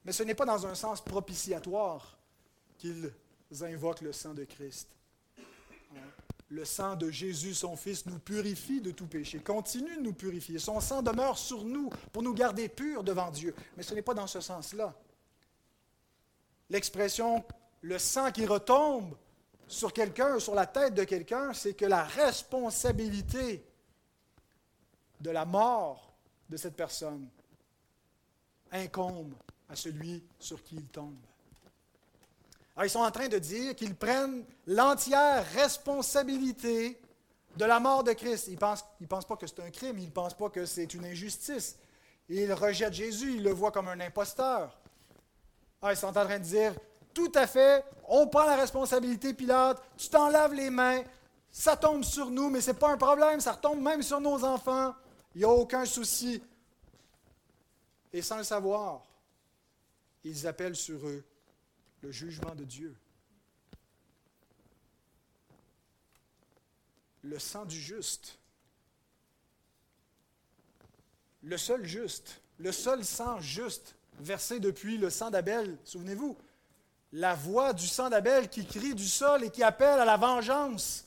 [0.04, 2.18] Mais ce n'est pas dans un sens propitiatoire
[2.78, 3.12] qu'ils
[3.60, 4.88] invoquent le sang de Christ.
[6.48, 10.58] Le sang de Jésus, son Fils, nous purifie de tout péché, continue de nous purifier.
[10.58, 13.54] Son sang demeure sur nous pour nous garder purs devant Dieu.
[13.76, 14.92] Mais ce n'est pas dans ce sens-là.
[16.70, 17.44] L'expression
[17.82, 19.16] le sang qui retombe
[19.66, 23.64] sur quelqu'un, sur la tête de quelqu'un, c'est que la responsabilité
[25.20, 26.12] de la mort
[26.48, 27.28] de cette personne
[28.72, 29.34] incombe
[29.68, 31.18] à celui sur qui il tombe.
[32.76, 37.00] Alors, ils sont en train de dire qu'ils prennent l'entière responsabilité
[37.56, 38.46] de la mort de Christ.
[38.48, 40.94] Ils ne pensent, pensent pas que c'est un crime, ils ne pensent pas que c'est
[40.94, 41.76] une injustice.
[42.28, 44.79] Ils rejettent Jésus, ils le voient comme un imposteur.
[45.80, 46.74] Alors, ils sont en train de dire,
[47.14, 51.02] tout à fait, on prend la responsabilité, Pilate, tu t'en laves les mains,
[51.50, 54.44] ça tombe sur nous, mais ce n'est pas un problème, ça retombe même sur nos
[54.44, 54.94] enfants,
[55.34, 56.42] il n'y a aucun souci.
[58.12, 59.02] Et sans le savoir,
[60.24, 61.24] ils appellent sur eux
[62.02, 62.96] le jugement de Dieu.
[67.22, 68.38] Le sang du juste.
[71.42, 76.36] Le seul juste, le seul sang juste versé depuis le sang d'Abel, souvenez-vous,
[77.12, 81.06] la voix du sang d'Abel qui crie du sol et qui appelle à la vengeance.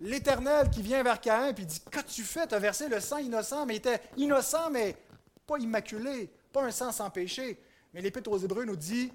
[0.00, 2.48] L'Éternel qui vient vers Caïn et dit Qu'as-tu fait?
[2.48, 4.96] Tu as versé le sang innocent, mais il était innocent, mais
[5.46, 7.58] pas immaculé, pas un sang sans péché.
[7.92, 9.12] Mais l'Épître aux Hébreux nous dit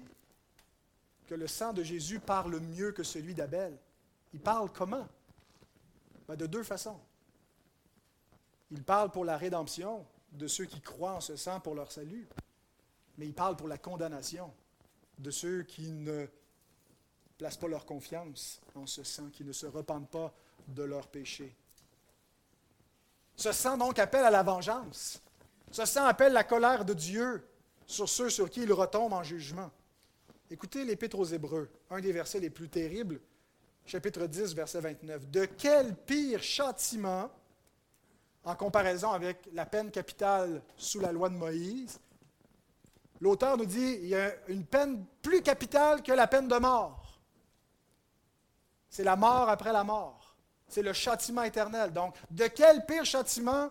[1.26, 3.76] que le sang de Jésus parle mieux que celui d'Abel.
[4.32, 5.06] Il parle comment?
[6.26, 6.98] Ben, De deux façons.
[8.70, 12.28] Il parle pour la rédemption de ceux qui croient en ce sang pour leur salut,
[13.18, 14.52] mais il parle pour la condamnation
[15.18, 16.26] de ceux qui ne
[17.38, 20.32] placent pas leur confiance en ce sang, qui ne se repentent pas
[20.68, 21.54] de leurs péchés.
[23.36, 25.22] Ce sang donc appelle à la vengeance.
[25.70, 27.46] Ce sang appelle la colère de Dieu
[27.86, 29.70] sur ceux sur qui il retombe en jugement.
[30.50, 33.20] Écoutez l'Épître aux Hébreux, un des versets les plus terribles,
[33.86, 35.30] chapitre 10, verset 29.
[35.30, 37.30] De quel pire châtiment,
[38.44, 41.98] en comparaison avec la peine capitale sous la loi de Moïse,
[43.20, 47.20] l'auteur nous dit qu'il y a une peine plus capitale que la peine de mort.
[48.88, 50.36] C'est la mort après la mort.
[50.68, 51.92] C'est le châtiment éternel.
[51.92, 53.70] Donc, de quel pire châtiment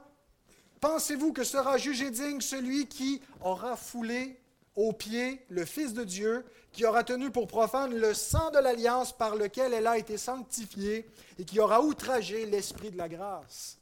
[0.79, 4.39] pensez-vous que sera jugé digne celui qui aura foulé
[4.75, 9.11] aux pieds le Fils de Dieu, qui aura tenu pour profane le sang de l'alliance
[9.11, 13.78] par lequel elle a été sanctifiée et qui aura outragé l'Esprit de la grâce?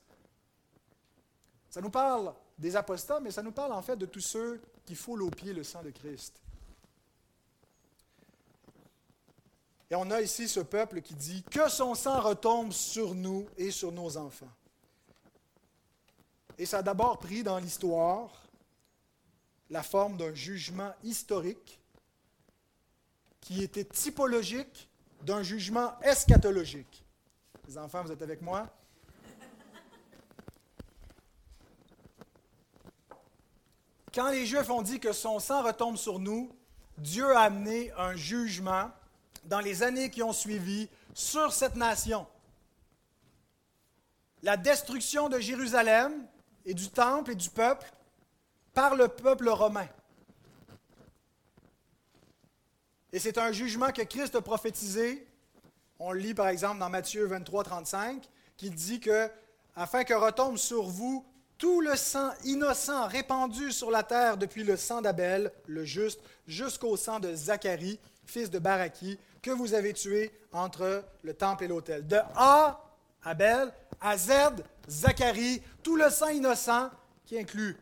[1.78, 4.96] Ça nous parle des apostats, mais ça nous parle en fait de tous ceux qui
[4.96, 6.42] foule aux pieds le sang de Christ.
[9.92, 13.70] Et on a ici ce peuple qui dit que son sang retombe sur nous et
[13.70, 14.50] sur nos enfants.
[16.58, 18.42] Et ça a d'abord pris dans l'histoire
[19.70, 21.80] la forme d'un jugement historique
[23.40, 24.90] qui était typologique
[25.22, 27.06] d'un jugement eschatologique.
[27.68, 28.68] Les enfants, vous êtes avec moi?
[34.14, 36.52] Quand les Juifs ont dit que son sang retombe sur nous,
[36.98, 38.90] Dieu a amené un jugement
[39.46, 42.26] dans les années qui ont suivi sur cette nation.
[44.44, 46.26] La destruction de Jérusalem
[46.66, 47.92] et du temple et du peuple
[48.74, 49.88] par le peuple romain.
[53.12, 55.28] Et c'est un jugement que Christ a prophétisé.
[56.00, 59.30] On lit par exemple dans Matthieu 23, 35, qui dit que
[59.76, 61.26] afin que retombe sur vous
[61.58, 66.98] tout le sang innocent répandu sur la terre depuis le sang d'Abel, le juste, jusqu'au
[66.98, 72.06] sang de Zacharie, fils de Baraki, que vous avez tué entre le temple et l'autel.
[72.06, 72.84] De A,
[73.24, 74.32] Abel, à Z,
[74.88, 76.90] Zacharie, tout le sang innocent
[77.26, 77.78] qui inclut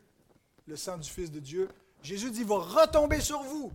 [0.68, 1.70] le sang du Fils de Dieu,
[2.02, 3.72] Jésus dit, va retomber sur vous,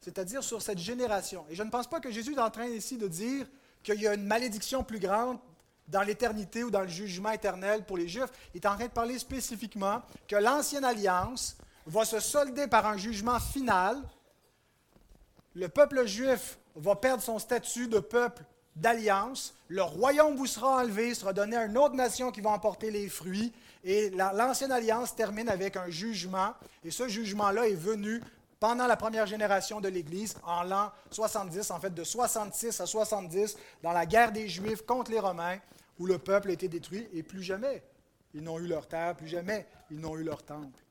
[0.00, 1.44] c'est-à-dire sur cette génération.
[1.50, 3.46] Et je ne pense pas que Jésus est en train ici de dire
[3.82, 5.38] qu'il y a une malédiction plus grande
[5.90, 8.30] dans l'éternité ou dans le jugement éternel pour les Juifs.
[8.54, 12.96] Il est en train de parler spécifiquement que l'ancienne alliance va se solder par un
[12.96, 13.96] jugement final.
[15.54, 18.44] Le peuple juif va perdre son statut de peuple
[18.76, 19.54] d'alliance.
[19.68, 23.08] Le royaume vous sera enlevé, sera donné à une autre nation qui va emporter les
[23.08, 23.52] fruits.
[23.82, 26.54] Et l'ancienne alliance termine avec un jugement.
[26.84, 28.22] Et ce jugement-là est venu
[28.60, 33.56] pendant la première génération de l'Église, en l'an 70, en fait de 66 à 70,
[33.82, 35.56] dans la guerre des Juifs contre les Romains,
[36.00, 37.84] où le peuple a été détruit, et plus jamais
[38.32, 40.82] ils n'ont eu leur terre, plus jamais ils n'ont eu leur temple.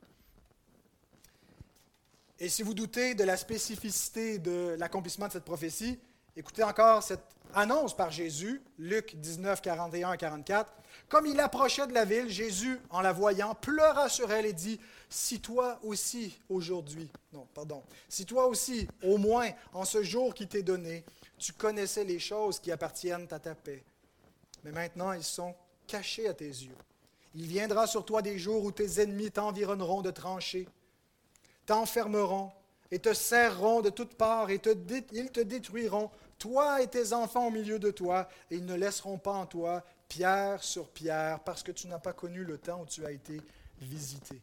[2.37, 5.99] Et si vous doutez de la spécificité de l'accomplissement de cette prophétie,
[6.37, 7.23] écoutez encore cette
[7.55, 10.71] annonce par Jésus, Luc 19, 41 à 44.
[11.09, 14.79] Comme il approchait de la ville, Jésus, en la voyant, pleura sur elle et dit,
[15.09, 20.47] Si toi aussi aujourd'hui, non, pardon, si toi aussi, au moins en ce jour qui
[20.47, 21.03] t'est donné,
[21.39, 23.83] tu connaissais les choses qui appartiennent à ta paix,
[24.63, 25.55] mais maintenant ils sont
[25.87, 26.75] cachés à tes yeux.
[27.35, 30.67] Il viendra sur toi des jours où tes ennemis t'environneront de tranchées,
[31.65, 32.51] t'enfermeront
[32.91, 34.59] et te serreront de toutes parts, et
[35.13, 39.17] ils te détruiront, toi et tes enfants au milieu de toi, et ils ne laisseront
[39.17, 42.85] pas en toi pierre sur pierre, parce que tu n'as pas connu le temps où
[42.87, 43.39] tu as été
[43.79, 44.41] visité.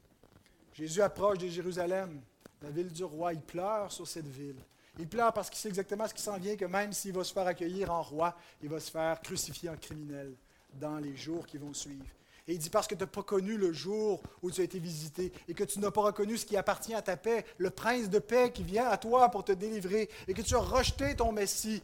[0.74, 2.20] Jésus approche de Jérusalem,
[2.62, 4.60] la ville du roi, il pleure sur cette ville.
[4.98, 7.32] Il pleure parce qu'il sait exactement ce qui s'en vient, que même s'il va se
[7.32, 10.34] faire accueillir en roi, il va se faire crucifier en criminel
[10.74, 12.04] dans les jours qui vont suivre.
[12.48, 14.78] Et il dit parce que tu n'as pas connu le jour où tu as été
[14.78, 18.08] visité et que tu n'as pas reconnu ce qui appartient à ta paix, le prince
[18.08, 21.32] de paix qui vient à toi pour te délivrer et que tu as rejeté ton
[21.32, 21.82] Messie,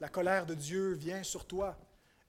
[0.00, 1.76] la colère de Dieu vient sur toi.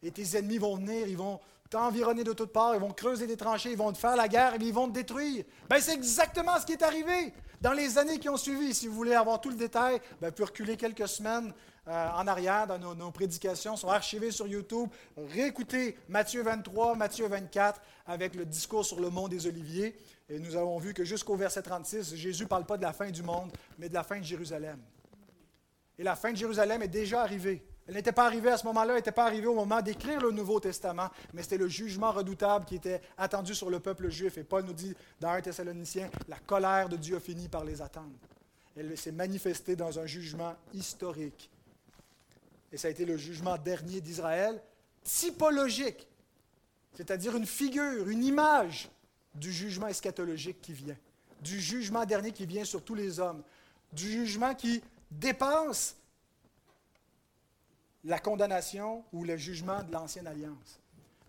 [0.02, 1.40] Et tes ennemis vont venir, ils vont
[1.74, 4.54] t'environner de toutes parts, ils vont creuser des tranchées, ils vont te faire la guerre
[4.54, 5.44] et ils vont te détruire.
[5.68, 8.76] Ben, c'est exactement ce qui est arrivé dans les années qui ont suivi.
[8.76, 11.52] Si vous voulez avoir tout le détail, ben, vous pouvez reculer quelques semaines
[11.88, 14.88] euh, en arrière dans nos, prédications, sont archivées sur YouTube.
[15.18, 19.98] Réécoutez Matthieu 23, Matthieu 24 avec le discours sur le mont des Oliviers.
[20.30, 23.10] Et nous avons vu que jusqu'au verset 36, Jésus ne parle pas de la fin
[23.10, 24.78] du monde, mais de la fin de Jérusalem.
[25.98, 27.66] Et la fin de Jérusalem est déjà arrivée.
[27.88, 30.32] Elle n'était pas arrivée à ce moment-là, elle n'était pas arrivée au moment d'écrire le
[30.32, 34.38] Nouveau Testament, mais c'était le jugement redoutable qui était attendu sur le peuple juif.
[34.38, 37.82] Et Paul nous dit dans 1 Thessaloniciens, la colère de Dieu a fini par les
[37.82, 38.14] attendre.
[38.78, 41.50] Elle s'est manifestée dans un jugement historique
[42.74, 44.60] et ça a été le jugement dernier d'Israël,
[45.04, 46.08] typologique,
[46.96, 48.90] c'est-à-dire une figure, une image
[49.36, 50.98] du jugement eschatologique qui vient,
[51.40, 53.44] du jugement dernier qui vient sur tous les hommes,
[53.94, 54.82] du jugement qui
[55.12, 55.96] dépasse
[58.04, 60.80] la condamnation ou le jugement de l'ancienne alliance.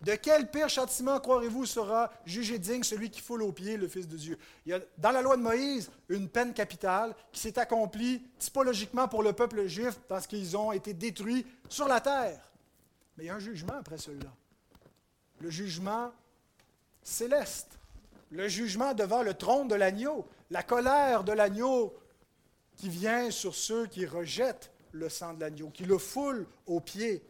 [0.01, 4.07] De quel pire châtiment, croirez-vous, sera jugé digne celui qui foule aux pieds le Fils
[4.07, 4.37] de Dieu?
[4.65, 9.07] Il y a dans la loi de Moïse une peine capitale qui s'est accomplie typologiquement
[9.07, 12.51] pour le peuple juif parce qu'ils ont été détruits sur la terre.
[13.17, 14.31] Mais il y a un jugement après cela.
[15.39, 16.11] Le jugement
[17.01, 17.79] céleste.
[18.31, 20.27] Le jugement devant le trône de l'agneau.
[20.51, 21.95] La colère de l'agneau
[22.75, 27.23] qui vient sur ceux qui rejettent le sang de l'agneau, qui le foulent aux pieds.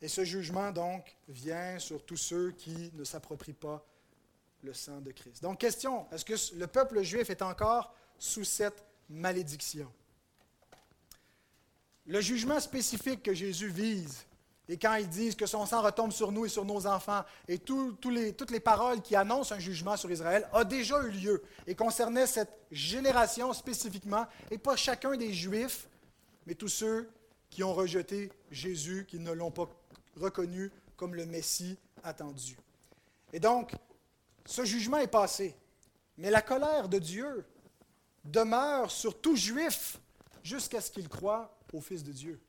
[0.00, 3.84] Et ce jugement, donc, vient sur tous ceux qui ne s'approprient pas
[4.62, 5.42] le sang de Christ.
[5.42, 9.90] Donc, question, est-ce que le peuple juif est encore sous cette malédiction?
[12.06, 14.24] Le jugement spécifique que Jésus vise,
[14.68, 17.58] et quand ils disent que son sang retombe sur nous et sur nos enfants, et
[17.58, 18.04] toutes
[18.50, 22.52] les paroles qui annoncent un jugement sur Israël, a déjà eu lieu et concernait cette
[22.70, 25.88] génération spécifiquement, et pas chacun des Juifs,
[26.46, 27.08] mais tous ceux
[27.48, 29.68] qui ont rejeté Jésus, qui ne l'ont pas
[30.16, 32.58] reconnu comme le Messie attendu.
[33.32, 33.72] Et donc,
[34.44, 35.56] ce jugement est passé.
[36.18, 37.46] Mais la colère de Dieu
[38.24, 39.98] demeure sur tout juif
[40.42, 42.40] jusqu'à ce qu'il croit au Fils de Dieu,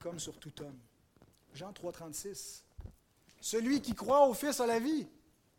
[0.00, 0.78] comme sur tout homme.
[1.56, 2.64] Jean 3, 36.
[3.40, 5.08] Celui qui croit au Fils a la vie.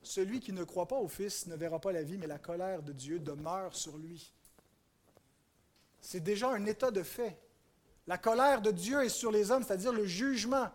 [0.03, 2.83] Celui qui ne croit pas au Fils ne verra pas la vie, mais la colère
[2.83, 4.31] de Dieu demeure sur lui.
[5.99, 7.37] C'est déjà un état de fait.
[8.05, 10.69] La colère de Dieu est sur les hommes, c'est-à-dire le jugement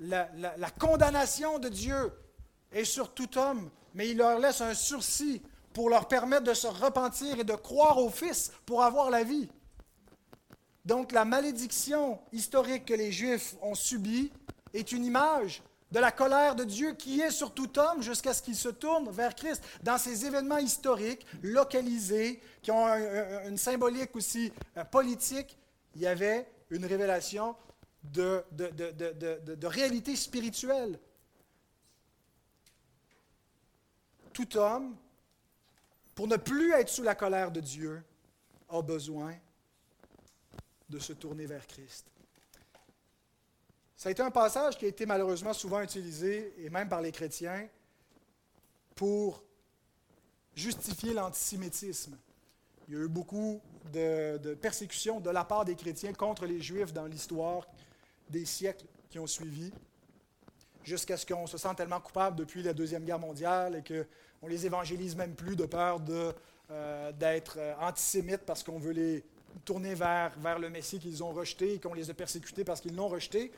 [0.00, 2.12] la, condamnation de Dieu
[2.70, 6.66] est sur tout homme, mais il leur laisse un sursis pour leur permettre de se
[6.66, 9.48] repentir et de croire au Fils pour avoir la vie.
[10.84, 14.32] Donc la malédiction historique que les Juifs ont subie
[14.72, 18.42] est une image de la colère de Dieu qui est sur tout homme jusqu'à ce
[18.42, 19.62] qu'il se tourne vers Christ.
[19.82, 22.86] Dans ces événements historiques localisés, qui ont
[23.46, 25.56] une symbolique aussi euh, politique,
[25.94, 27.56] il y avait une révélation
[28.04, 30.98] de, de, réalité spirituelle.
[34.32, 34.96] Tout homme,
[36.14, 38.02] pour ne plus être sous la colère de Dieu,
[38.68, 39.34] a besoin
[40.88, 42.06] de se tourner vers Christ.
[43.96, 47.10] Ça a été un passage qui a été malheureusement souvent utilisé, et même par les
[47.10, 47.68] chrétiens,
[48.94, 49.42] pour
[50.54, 52.16] justifier l'antisémitisme.
[52.86, 53.60] Il y a eu beaucoup
[53.92, 57.66] de, de persécution de la part des chrétiens contre les Juifs dans l'histoire
[58.30, 59.72] des siècles qui ont suivi,
[60.84, 64.66] jusqu'à ce qu'on se sente tellement coupable depuis la Deuxième Guerre mondiale et qu'on les
[64.66, 66.00] évangélise même plus de peur
[66.70, 69.24] euh, d'être euh, antisémites parce qu'on veut les
[69.64, 72.94] tourner vers, vers le Messie qu'ils ont rejeté et qu'on les a persécutés parce qu'ils
[72.94, 73.52] l'ont rejeté.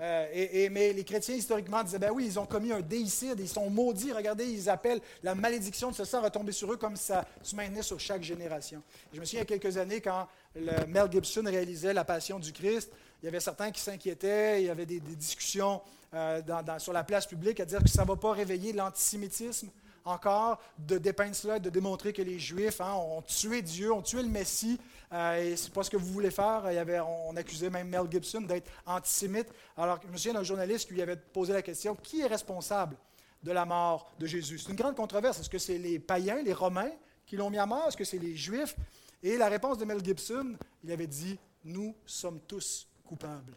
[0.00, 3.48] Euh, et, mais les chrétiens, historiquement, disaient, ben oui, ils ont commis un déicide, ils
[3.48, 4.12] sont maudits.
[4.12, 7.82] Regardez, ils appellent la malédiction de ce sang retomber sur eux comme ça se maintenait
[7.82, 8.80] sur chaque génération.
[9.12, 12.52] Je me souviens il y a quelques années, quand Mel Gibson réalisait La Passion du
[12.52, 15.82] Christ, il y avait certains qui s'inquiétaient, il y avait des, discussions
[16.14, 16.40] euh,
[16.78, 19.68] sur la place publique à dire que ça ne va pas réveiller l'antisémitisme
[20.04, 24.22] encore, de dépeindre cela, de démontrer que les Juifs hein, ont tué Dieu, ont tué
[24.22, 24.80] le Messie,
[25.12, 26.66] et c'est pas ce que vous voulez faire.
[26.66, 29.48] Avait, on, accusait même Mel Gibson d'être antisémite.
[29.76, 32.96] Alors, je me souviens d'un journaliste qui lui avait posé la question qui est responsable
[33.42, 34.58] de la mort de Jésus?
[34.58, 35.40] C'est une grande controverse.
[35.40, 36.90] Est-ce que c'est les païens, les Romains
[37.26, 37.88] qui l'ont mis à mort?
[37.88, 38.76] Est-ce que c'est les Juifs?
[39.22, 43.54] Et la réponse de Mel Gibson, il avait dit Nous sommes tous coupable.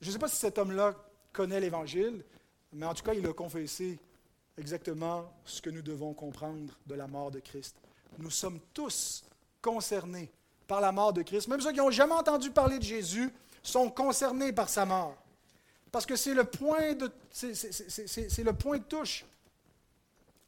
[0.00, 0.94] Je ne sais pas si cet homme-là
[1.32, 2.24] connaît l'Évangile,
[2.72, 3.98] mais en tout cas, il a confessé
[4.56, 7.76] exactement ce que nous devons comprendre de la mort de Christ.
[8.18, 9.24] Nous sommes tous
[9.62, 10.30] concernés
[10.66, 11.48] par la mort de Christ.
[11.48, 13.32] Même ceux qui n'ont jamais entendu parler de Jésus
[13.62, 15.16] sont concernés par sa mort.
[15.92, 19.24] Parce que c'est le point de, c'est, le point de touche,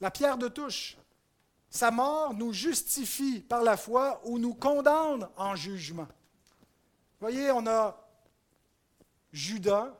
[0.01, 0.97] la pierre de touche.
[1.69, 6.07] Sa mort nous justifie par la foi ou nous condamne en jugement
[7.23, 7.97] voyez, on a
[9.33, 9.95] Judas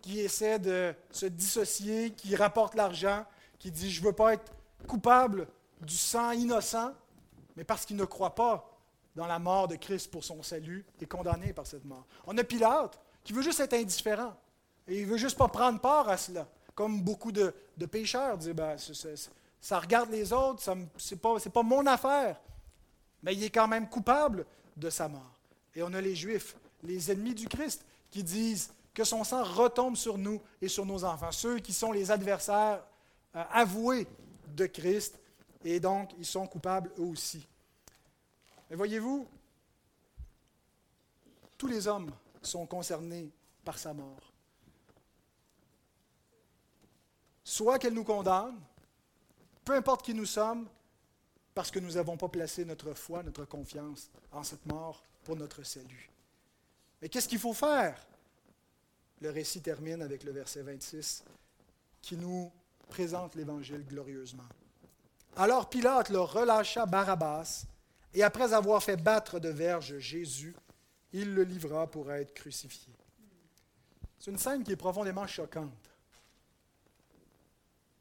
[0.00, 3.24] qui essaie de se dissocier, qui rapporte l'argent,
[3.58, 4.52] qui dit, je ne veux pas être
[4.86, 5.48] coupable
[5.80, 6.92] du sang innocent,
[7.56, 8.68] mais parce qu'il ne croit pas
[9.14, 12.06] dans la mort de Christ pour son salut, est condamné par cette mort.
[12.26, 14.34] On a Pilate qui veut juste être indifférent.
[14.88, 16.48] Et il ne veut juste pas prendre part à cela.
[16.74, 17.54] Comme beaucoup de,
[17.90, 18.76] pécheurs disent, ben,
[19.60, 22.40] ça regarde les autres, ce n'est pas, mon affaire.
[23.22, 24.46] Mais il est quand même coupable
[24.76, 25.38] de sa mort.
[25.74, 29.96] Et on a les Juifs, les ennemis du Christ, qui disent que son sang retombe
[29.96, 32.82] sur nous et sur nos enfants, ceux qui sont les adversaires
[33.34, 34.06] euh, avoués
[34.48, 35.18] de Christ,
[35.64, 37.46] et donc ils sont coupables eux aussi.
[38.70, 39.26] Mais voyez-vous,
[41.58, 42.10] tous les hommes
[42.42, 43.30] sont concernés
[43.64, 44.32] par sa mort.
[47.44, 48.58] Soit qu'elle nous condamne,
[49.64, 50.68] peu importe qui nous sommes,
[51.54, 55.62] parce que nous n'avons pas placé notre foi, notre confiance en cette mort pour notre
[55.62, 56.10] salut.
[57.00, 58.06] Mais qu'est-ce qu'il faut faire?
[59.20, 61.24] Le récit termine avec le verset 26
[62.00, 62.50] qui nous
[62.88, 64.48] présente l'Évangile glorieusement.
[65.36, 67.64] Alors Pilate leur relâcha Barabbas,
[68.14, 70.54] et après avoir fait battre de verge Jésus,
[71.12, 72.92] il le livra pour être crucifié.
[74.18, 75.72] C'est une scène qui est profondément choquante.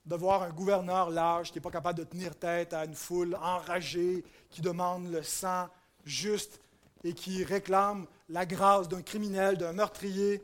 [0.06, 3.36] De voir un gouverneur lâche qui n'est pas capable de tenir tête à une foule
[3.36, 5.68] enragée qui demande le sang
[6.04, 6.60] juste
[7.04, 10.44] et qui réclame la grâce d'un criminel, d'un meurtrier.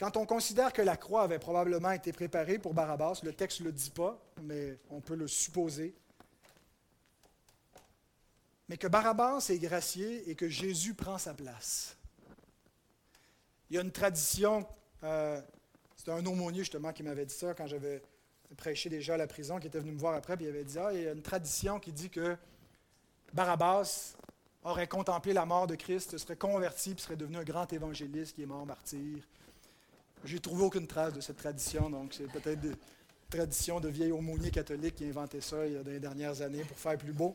[0.00, 3.66] Quand on considère que la croix avait probablement été préparée pour Barabbas, le texte ne
[3.66, 5.94] le dit pas, mais on peut le supposer,
[8.66, 11.98] mais que Barabbas est gracié et que Jésus prend sa place.
[13.68, 14.66] Il y a une tradition,
[15.04, 15.38] euh,
[15.96, 18.00] c'est un aumônier justement qui m'avait dit ça quand j'avais
[18.56, 20.78] prêché déjà à la prison, qui était venu me voir après, puis il avait dit
[20.78, 22.38] Ah, il y a une tradition qui dit que
[23.34, 24.14] Barabbas
[24.64, 28.44] aurait contemplé la mort de Christ, serait converti, puis serait devenu un grand évangéliste qui
[28.44, 29.22] est mort martyr.
[30.24, 32.76] J'ai trouvé aucune trace de cette tradition, donc c'est peut-être une
[33.30, 36.64] tradition de vieil aumônier catholique qui a inventé ça il y a des dernières années
[36.64, 37.34] pour faire plus beau.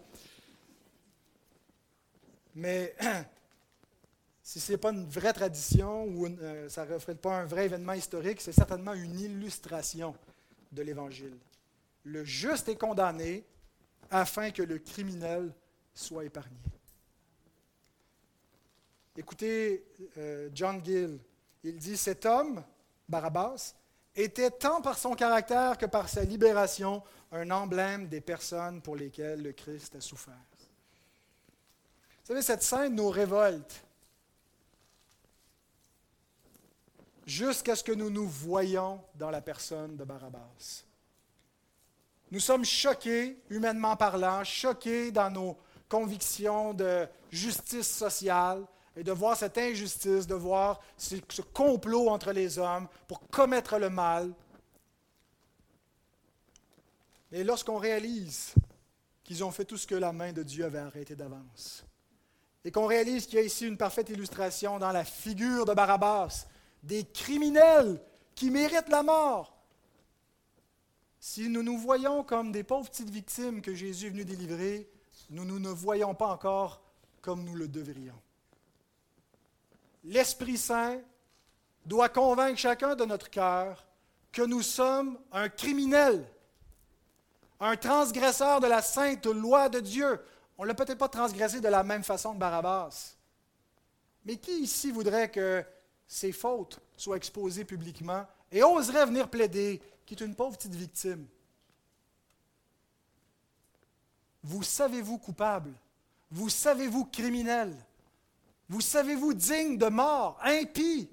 [2.53, 2.95] Mais
[4.43, 7.65] si ce n'est pas une vraie tradition ou euh, ça ne reflète pas un vrai
[7.65, 10.15] événement historique, c'est certainement une illustration
[10.71, 11.37] de l'Évangile.
[12.03, 13.43] Le juste est condamné
[14.11, 15.51] afin que le criminel
[15.93, 16.57] soit épargné.
[19.17, 19.85] Écoutez
[20.17, 21.17] euh, John Gill,
[21.63, 22.63] il dit, cet homme,
[23.07, 23.75] Barabbas,
[24.15, 29.41] était tant par son caractère que par sa libération un emblème des personnes pour lesquelles
[29.41, 30.33] le Christ a souffert.
[32.21, 33.83] Vous savez, cette scène nous révolte
[37.25, 40.85] jusqu'à ce que nous nous voyons dans la personne de Barabbas.
[42.31, 49.35] Nous sommes choqués, humainement parlant, choqués dans nos convictions de justice sociale et de voir
[49.35, 51.15] cette injustice, de voir ce,
[51.53, 54.33] complot entre les hommes pour commettre le mal.
[57.31, 58.53] Et lorsqu'on réalise
[59.23, 61.83] qu'ils ont fait tout ce que la main de Dieu avait arrêté d'avance,
[62.63, 66.47] et qu'on réalise qu'il y a ici une parfaite illustration dans la figure de Barabbas,
[66.81, 67.99] des criminels
[68.33, 69.55] qui méritent la mort.
[71.19, 74.87] Si nous nous voyons comme des pauvres petites victimes que Jésus est venu délivrer,
[75.31, 76.83] nous, nous ne voyons pas encore
[77.21, 78.21] comme nous le devrions.
[80.05, 81.01] L'Esprit Saint
[81.85, 83.85] doit convaincre chacun de notre cœur
[84.31, 86.27] que nous sommes un criminel,
[87.59, 90.19] un transgresseur de la sainte loi de Dieu.
[90.57, 93.15] On ne l'a peut-être pas transgressé de la même façon que Barabbas.
[94.25, 95.63] Mais qui ici voudrait que
[96.07, 101.27] ses fautes soient exposées publiquement et oserait venir plaider qu'il est une pauvre petite victime?
[104.43, 105.73] Vous savez-vous coupable?
[106.29, 107.75] Vous savez-vous criminel?
[108.67, 111.09] Vous savez-vous digne de mort, impie?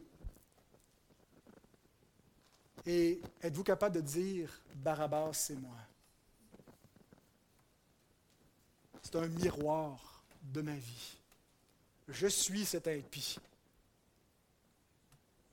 [2.86, 5.76] Et êtes-vous capable de dire, Barabbas, c'est moi?
[9.03, 11.18] C'est un miroir de ma vie.
[12.09, 13.38] Je suis cet impie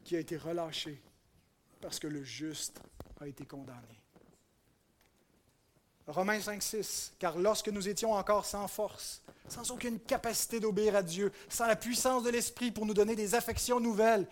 [0.04, 1.02] qui a été relâché
[1.82, 2.80] parce que le juste
[3.20, 4.02] a été condamné.
[6.10, 7.14] Romains 5, 6.
[7.20, 11.76] Car lorsque nous étions encore sans force, sans aucune capacité d'obéir à Dieu, sans la
[11.76, 14.28] puissance de l'Esprit pour nous donner des affections nouvelles,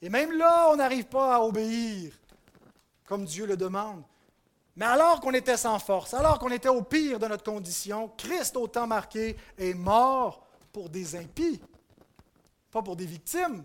[0.00, 2.12] et même là, on n'arrive pas à obéir
[3.06, 4.02] comme Dieu le demande.
[4.76, 8.56] Mais alors qu'on était sans force, alors qu'on était au pire de notre condition, Christ,
[8.56, 11.60] au temps marqué, est mort pour des impies,
[12.70, 13.62] pas pour des victimes,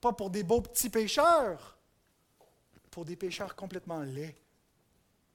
[0.00, 1.76] pas pour des beaux petits pécheurs,
[2.90, 4.36] pour des pécheurs complètement laids,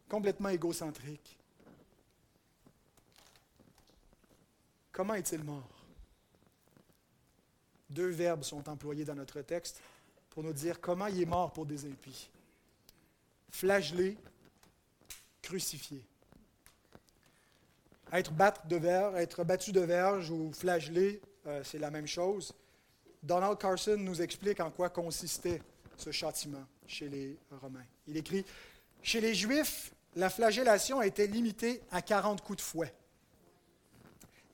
[0.07, 1.37] complètement égocentriques.
[4.91, 5.69] Comment est-il mort?
[7.89, 9.81] Deux verbes sont employés dans notre texte
[10.29, 12.29] pour nous dire comment il est mort pour des impies.
[13.49, 14.17] Flagellé,
[15.41, 16.03] crucifié.
[18.11, 18.77] Être, battu de
[19.17, 22.53] être battu de verge ou flagellé, euh, c'est la même chose.
[23.23, 25.61] Donald Carson nous explique en quoi consistait
[25.95, 27.85] ce châtiment chez les Romains.
[28.07, 28.45] Il écrit
[29.01, 32.93] Chez les Juifs, la flagellation était limitée à 40 coups de fouet.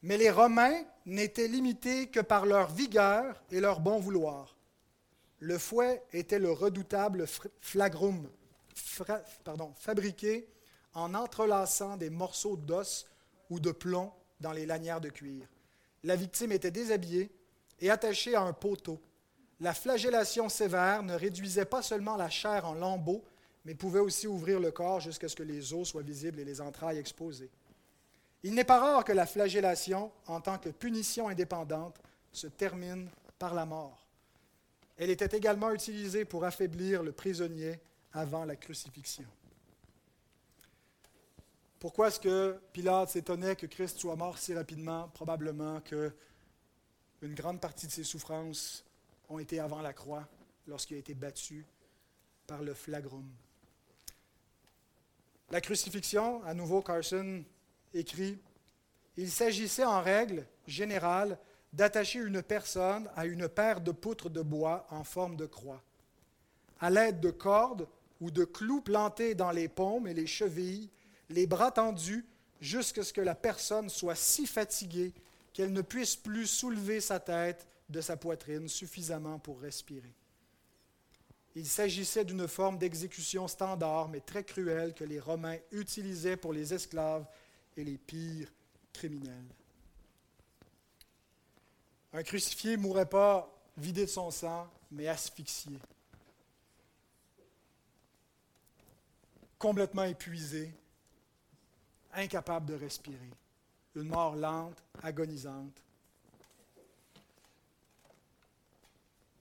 [0.01, 4.57] Mais les Romains n'étaient limités que par leur vigueur et leur bon vouloir.
[5.39, 7.25] Le fouet était le redoutable
[7.61, 8.29] flagrum,
[9.75, 10.47] fabriqué
[10.93, 13.05] en entrelaçant des morceaux d'os
[13.49, 15.47] ou de plomb dans les lanières de cuir.
[16.03, 17.31] La victime était déshabillée
[17.79, 19.01] et attachée à un poteau.
[19.59, 23.23] La flagellation sévère ne réduisait pas seulement la chair en lambeaux,
[23.65, 26.61] mais pouvait aussi ouvrir le corps jusqu'à ce que les os soient visibles et les
[26.61, 27.49] entrailles exposées.
[28.43, 32.01] Il n'est pas rare que la flagellation, en tant que punition indépendante,
[32.31, 33.09] se termine
[33.39, 34.05] par la mort.
[34.97, 37.79] Elle était également utilisée pour affaiblir le prisonnier
[38.11, 39.25] avant la crucifixion.
[41.79, 45.09] Pourquoi est-ce que Pilate s'étonnait que Christ soit mort si rapidement?
[45.13, 46.13] Probablement que
[47.21, 48.83] une grande partie de ses souffrances
[49.29, 50.27] ont été avant la croix,
[50.67, 51.65] lorsqu'il a été battu
[52.47, 53.25] par le flagrum.
[55.53, 57.43] La crucifixion, à nouveau, Carson
[57.93, 58.39] écrit
[59.17, 61.37] Il s'agissait en règle générale
[61.73, 65.83] d'attacher une personne à une paire de poutres de bois en forme de croix.
[66.79, 67.87] À l'aide de cordes
[68.19, 70.89] ou de clous plantés dans les paumes et les chevilles,
[71.29, 72.25] les bras tendus
[72.59, 75.13] jusqu'à ce que la personne soit si fatiguée
[75.53, 80.15] qu'elle ne puisse plus soulever sa tête de sa poitrine suffisamment pour respirer.
[81.55, 86.73] Il s'agissait d'une forme d'exécution standard, mais très cruelle, que les Romains utilisaient pour les
[86.73, 87.25] esclaves
[87.77, 88.51] et les pires
[88.91, 89.45] criminels.
[92.11, 95.77] Un crucifié ne mourrait pas vidé de son sang, mais asphyxié.
[99.59, 100.73] Complètement épuisé,
[102.13, 103.31] incapable de respirer.
[103.95, 105.81] Une mort lente, agonisante.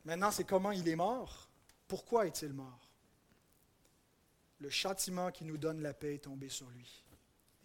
[0.04, 1.48] Maintenant, c'est comment il est mort?
[1.93, 2.88] Pourquoi est-il mort?
[4.61, 7.05] Le châtiment qui nous donne la paix est tombé sur lui.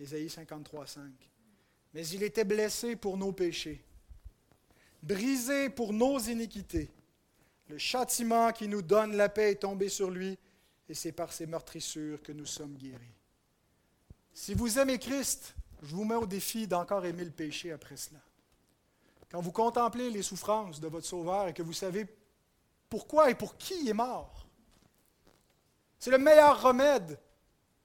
[0.01, 1.03] Ésaïe 53, 5.
[1.93, 3.81] Mais il était blessé pour nos péchés,
[5.01, 6.91] brisé pour nos iniquités.
[7.69, 10.37] Le châtiment qui nous donne la paix est tombé sur lui,
[10.89, 13.15] et c'est par ses meurtrissures que nous sommes guéris.
[14.33, 18.19] Si vous aimez Christ, je vous mets au défi d'encore aimer le péché après cela.
[19.31, 22.05] Quand vous contemplez les souffrances de votre Sauveur et que vous savez
[22.89, 24.47] pourquoi et pour qui il est mort,
[25.99, 27.19] c'est le meilleur remède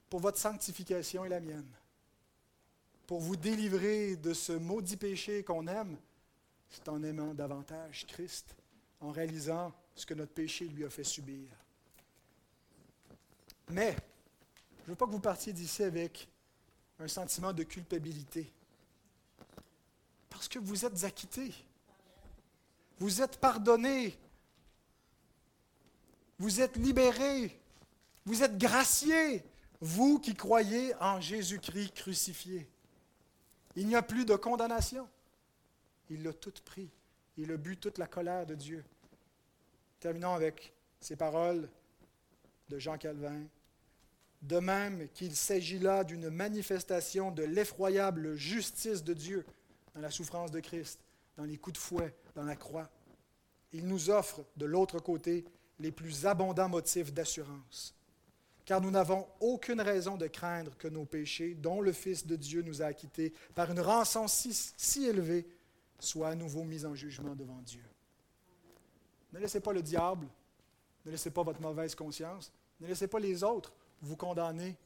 [0.09, 1.71] pour votre sanctification et la mienne.
[3.07, 5.97] Pour vous délivrer de ce maudit péché qu'on aime,
[6.69, 8.55] c'est en aimant davantage Christ,
[9.01, 11.49] en réalisant ce que notre péché lui a fait subir.
[13.71, 13.97] Mais,
[14.79, 16.29] je ne veux pas que vous partiez d'ici avec
[16.99, 18.53] un sentiment de culpabilité.
[20.31, 21.53] Parce que vous êtes acquitté.
[22.99, 24.19] Vous êtes pardonné.
[26.43, 27.57] Vous êtes libéré.
[28.25, 29.45] Vous êtes gracié.
[29.81, 32.69] vous qui croyez en Jésus-Christ crucifié.
[33.77, 35.09] Il n'y a plus de condamnation.
[36.11, 36.91] Il l'a tout pris.
[37.37, 38.85] Il a bu toute la colère de Dieu.
[40.01, 41.69] Terminons avec ces paroles
[42.71, 43.45] de Jean Calvin.
[44.43, 49.47] De même qu'il s'agit là d'une manifestation de l'effroyable justice de Dieu
[49.95, 50.99] dans la souffrance de Christ,
[51.37, 52.91] dans les coups de fouet, dans la croix.
[53.73, 55.45] Il nous offre, de l'autre côté,
[55.83, 57.95] les plus abondants motifs d'assurance.
[58.65, 62.63] Car nous n'avons aucune raison de craindre que nos péchés, dont le Fils de Dieu
[62.63, 65.47] nous a acquittés par une rançon si, si élevée,
[65.99, 67.83] soient à nouveau mis en jugement devant Dieu.
[69.33, 70.29] Ne laissez pas le diable,
[71.05, 74.77] ne laissez pas votre mauvaise conscience, ne laissez pas les autres vous condamner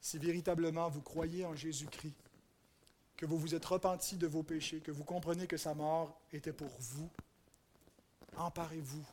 [0.00, 2.14] si véritablement vous croyez en Jésus-Christ,
[3.16, 6.52] que vous vous êtes repenti de vos péchés, que vous comprenez que sa mort était
[6.52, 7.10] pour vous.
[8.36, 9.04] Emparez-vous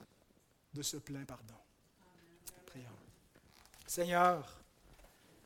[0.76, 1.55] de ce plein pardon.
[2.65, 2.86] Prions.
[3.88, 4.61] Seigneur,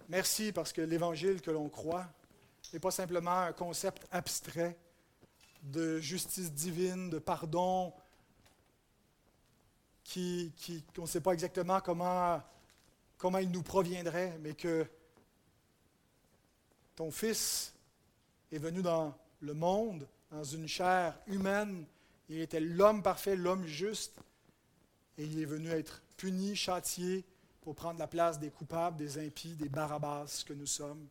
[0.10, 2.08] merci parce que l'évangile que l'on croit
[2.74, 4.76] n'est pas simplement un concept abstrait
[5.62, 7.94] de justice divine, de pardon,
[10.04, 10.52] qui,
[10.96, 12.42] qu'on ne sait pas exactement comment,
[13.18, 14.88] comment il nous proviendrait, mais que
[16.96, 17.76] ton Fils
[18.52, 21.86] est venu dans le monde, dans une chair humaine,
[22.30, 24.20] il était l'homme parfait, l'homme juste,
[25.20, 27.26] et il est venu être puni, châtié,
[27.62, 31.06] pour prendre la place des coupables, des impies, des barabbas que nous sommes.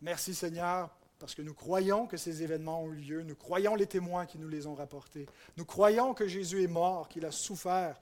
[0.00, 3.86] Merci Seigneur parce que nous croyons que ces événements ont eu lieu, nous croyons les
[3.86, 5.26] témoins qui nous les ont rapportés,
[5.56, 8.00] nous croyons que Jésus est mort, qu'il a souffert,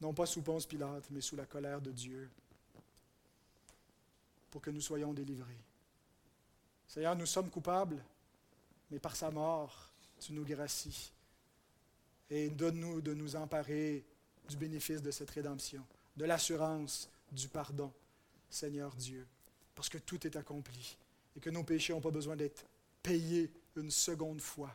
[0.00, 2.30] non pas sous Ponce Pilate, mais sous la colère de Dieu,
[4.50, 5.60] pour que nous soyons délivrés.
[6.88, 8.02] Seigneur, nous sommes coupables,
[8.90, 11.12] mais par sa mort, tu nous gracies.
[12.30, 14.04] Et donne-nous de nous emparer
[14.48, 15.84] du bénéfice de cette rédemption,
[16.16, 17.92] de l'assurance du pardon,
[18.48, 19.26] Seigneur Dieu
[19.76, 20.96] parce que tout est accompli
[21.36, 22.64] et que nos péchés n'ont pas besoin d'être
[23.02, 24.74] payés une seconde fois.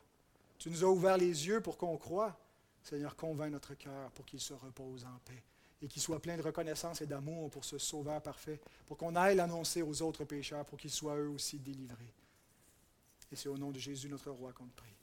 [0.57, 2.39] Tu nous as ouvert les yeux pour qu'on croie.
[2.83, 5.43] Seigneur, convainc notre cœur pour qu'il se repose en paix
[5.81, 9.35] et qu'il soit plein de reconnaissance et d'amour pour ce Sauveur parfait, pour qu'on aille
[9.35, 12.13] l'annoncer aux autres pécheurs, pour qu'ils soient eux aussi délivrés.
[13.31, 14.93] Et c'est au nom de Jésus, notre Roi, qu'on te prie.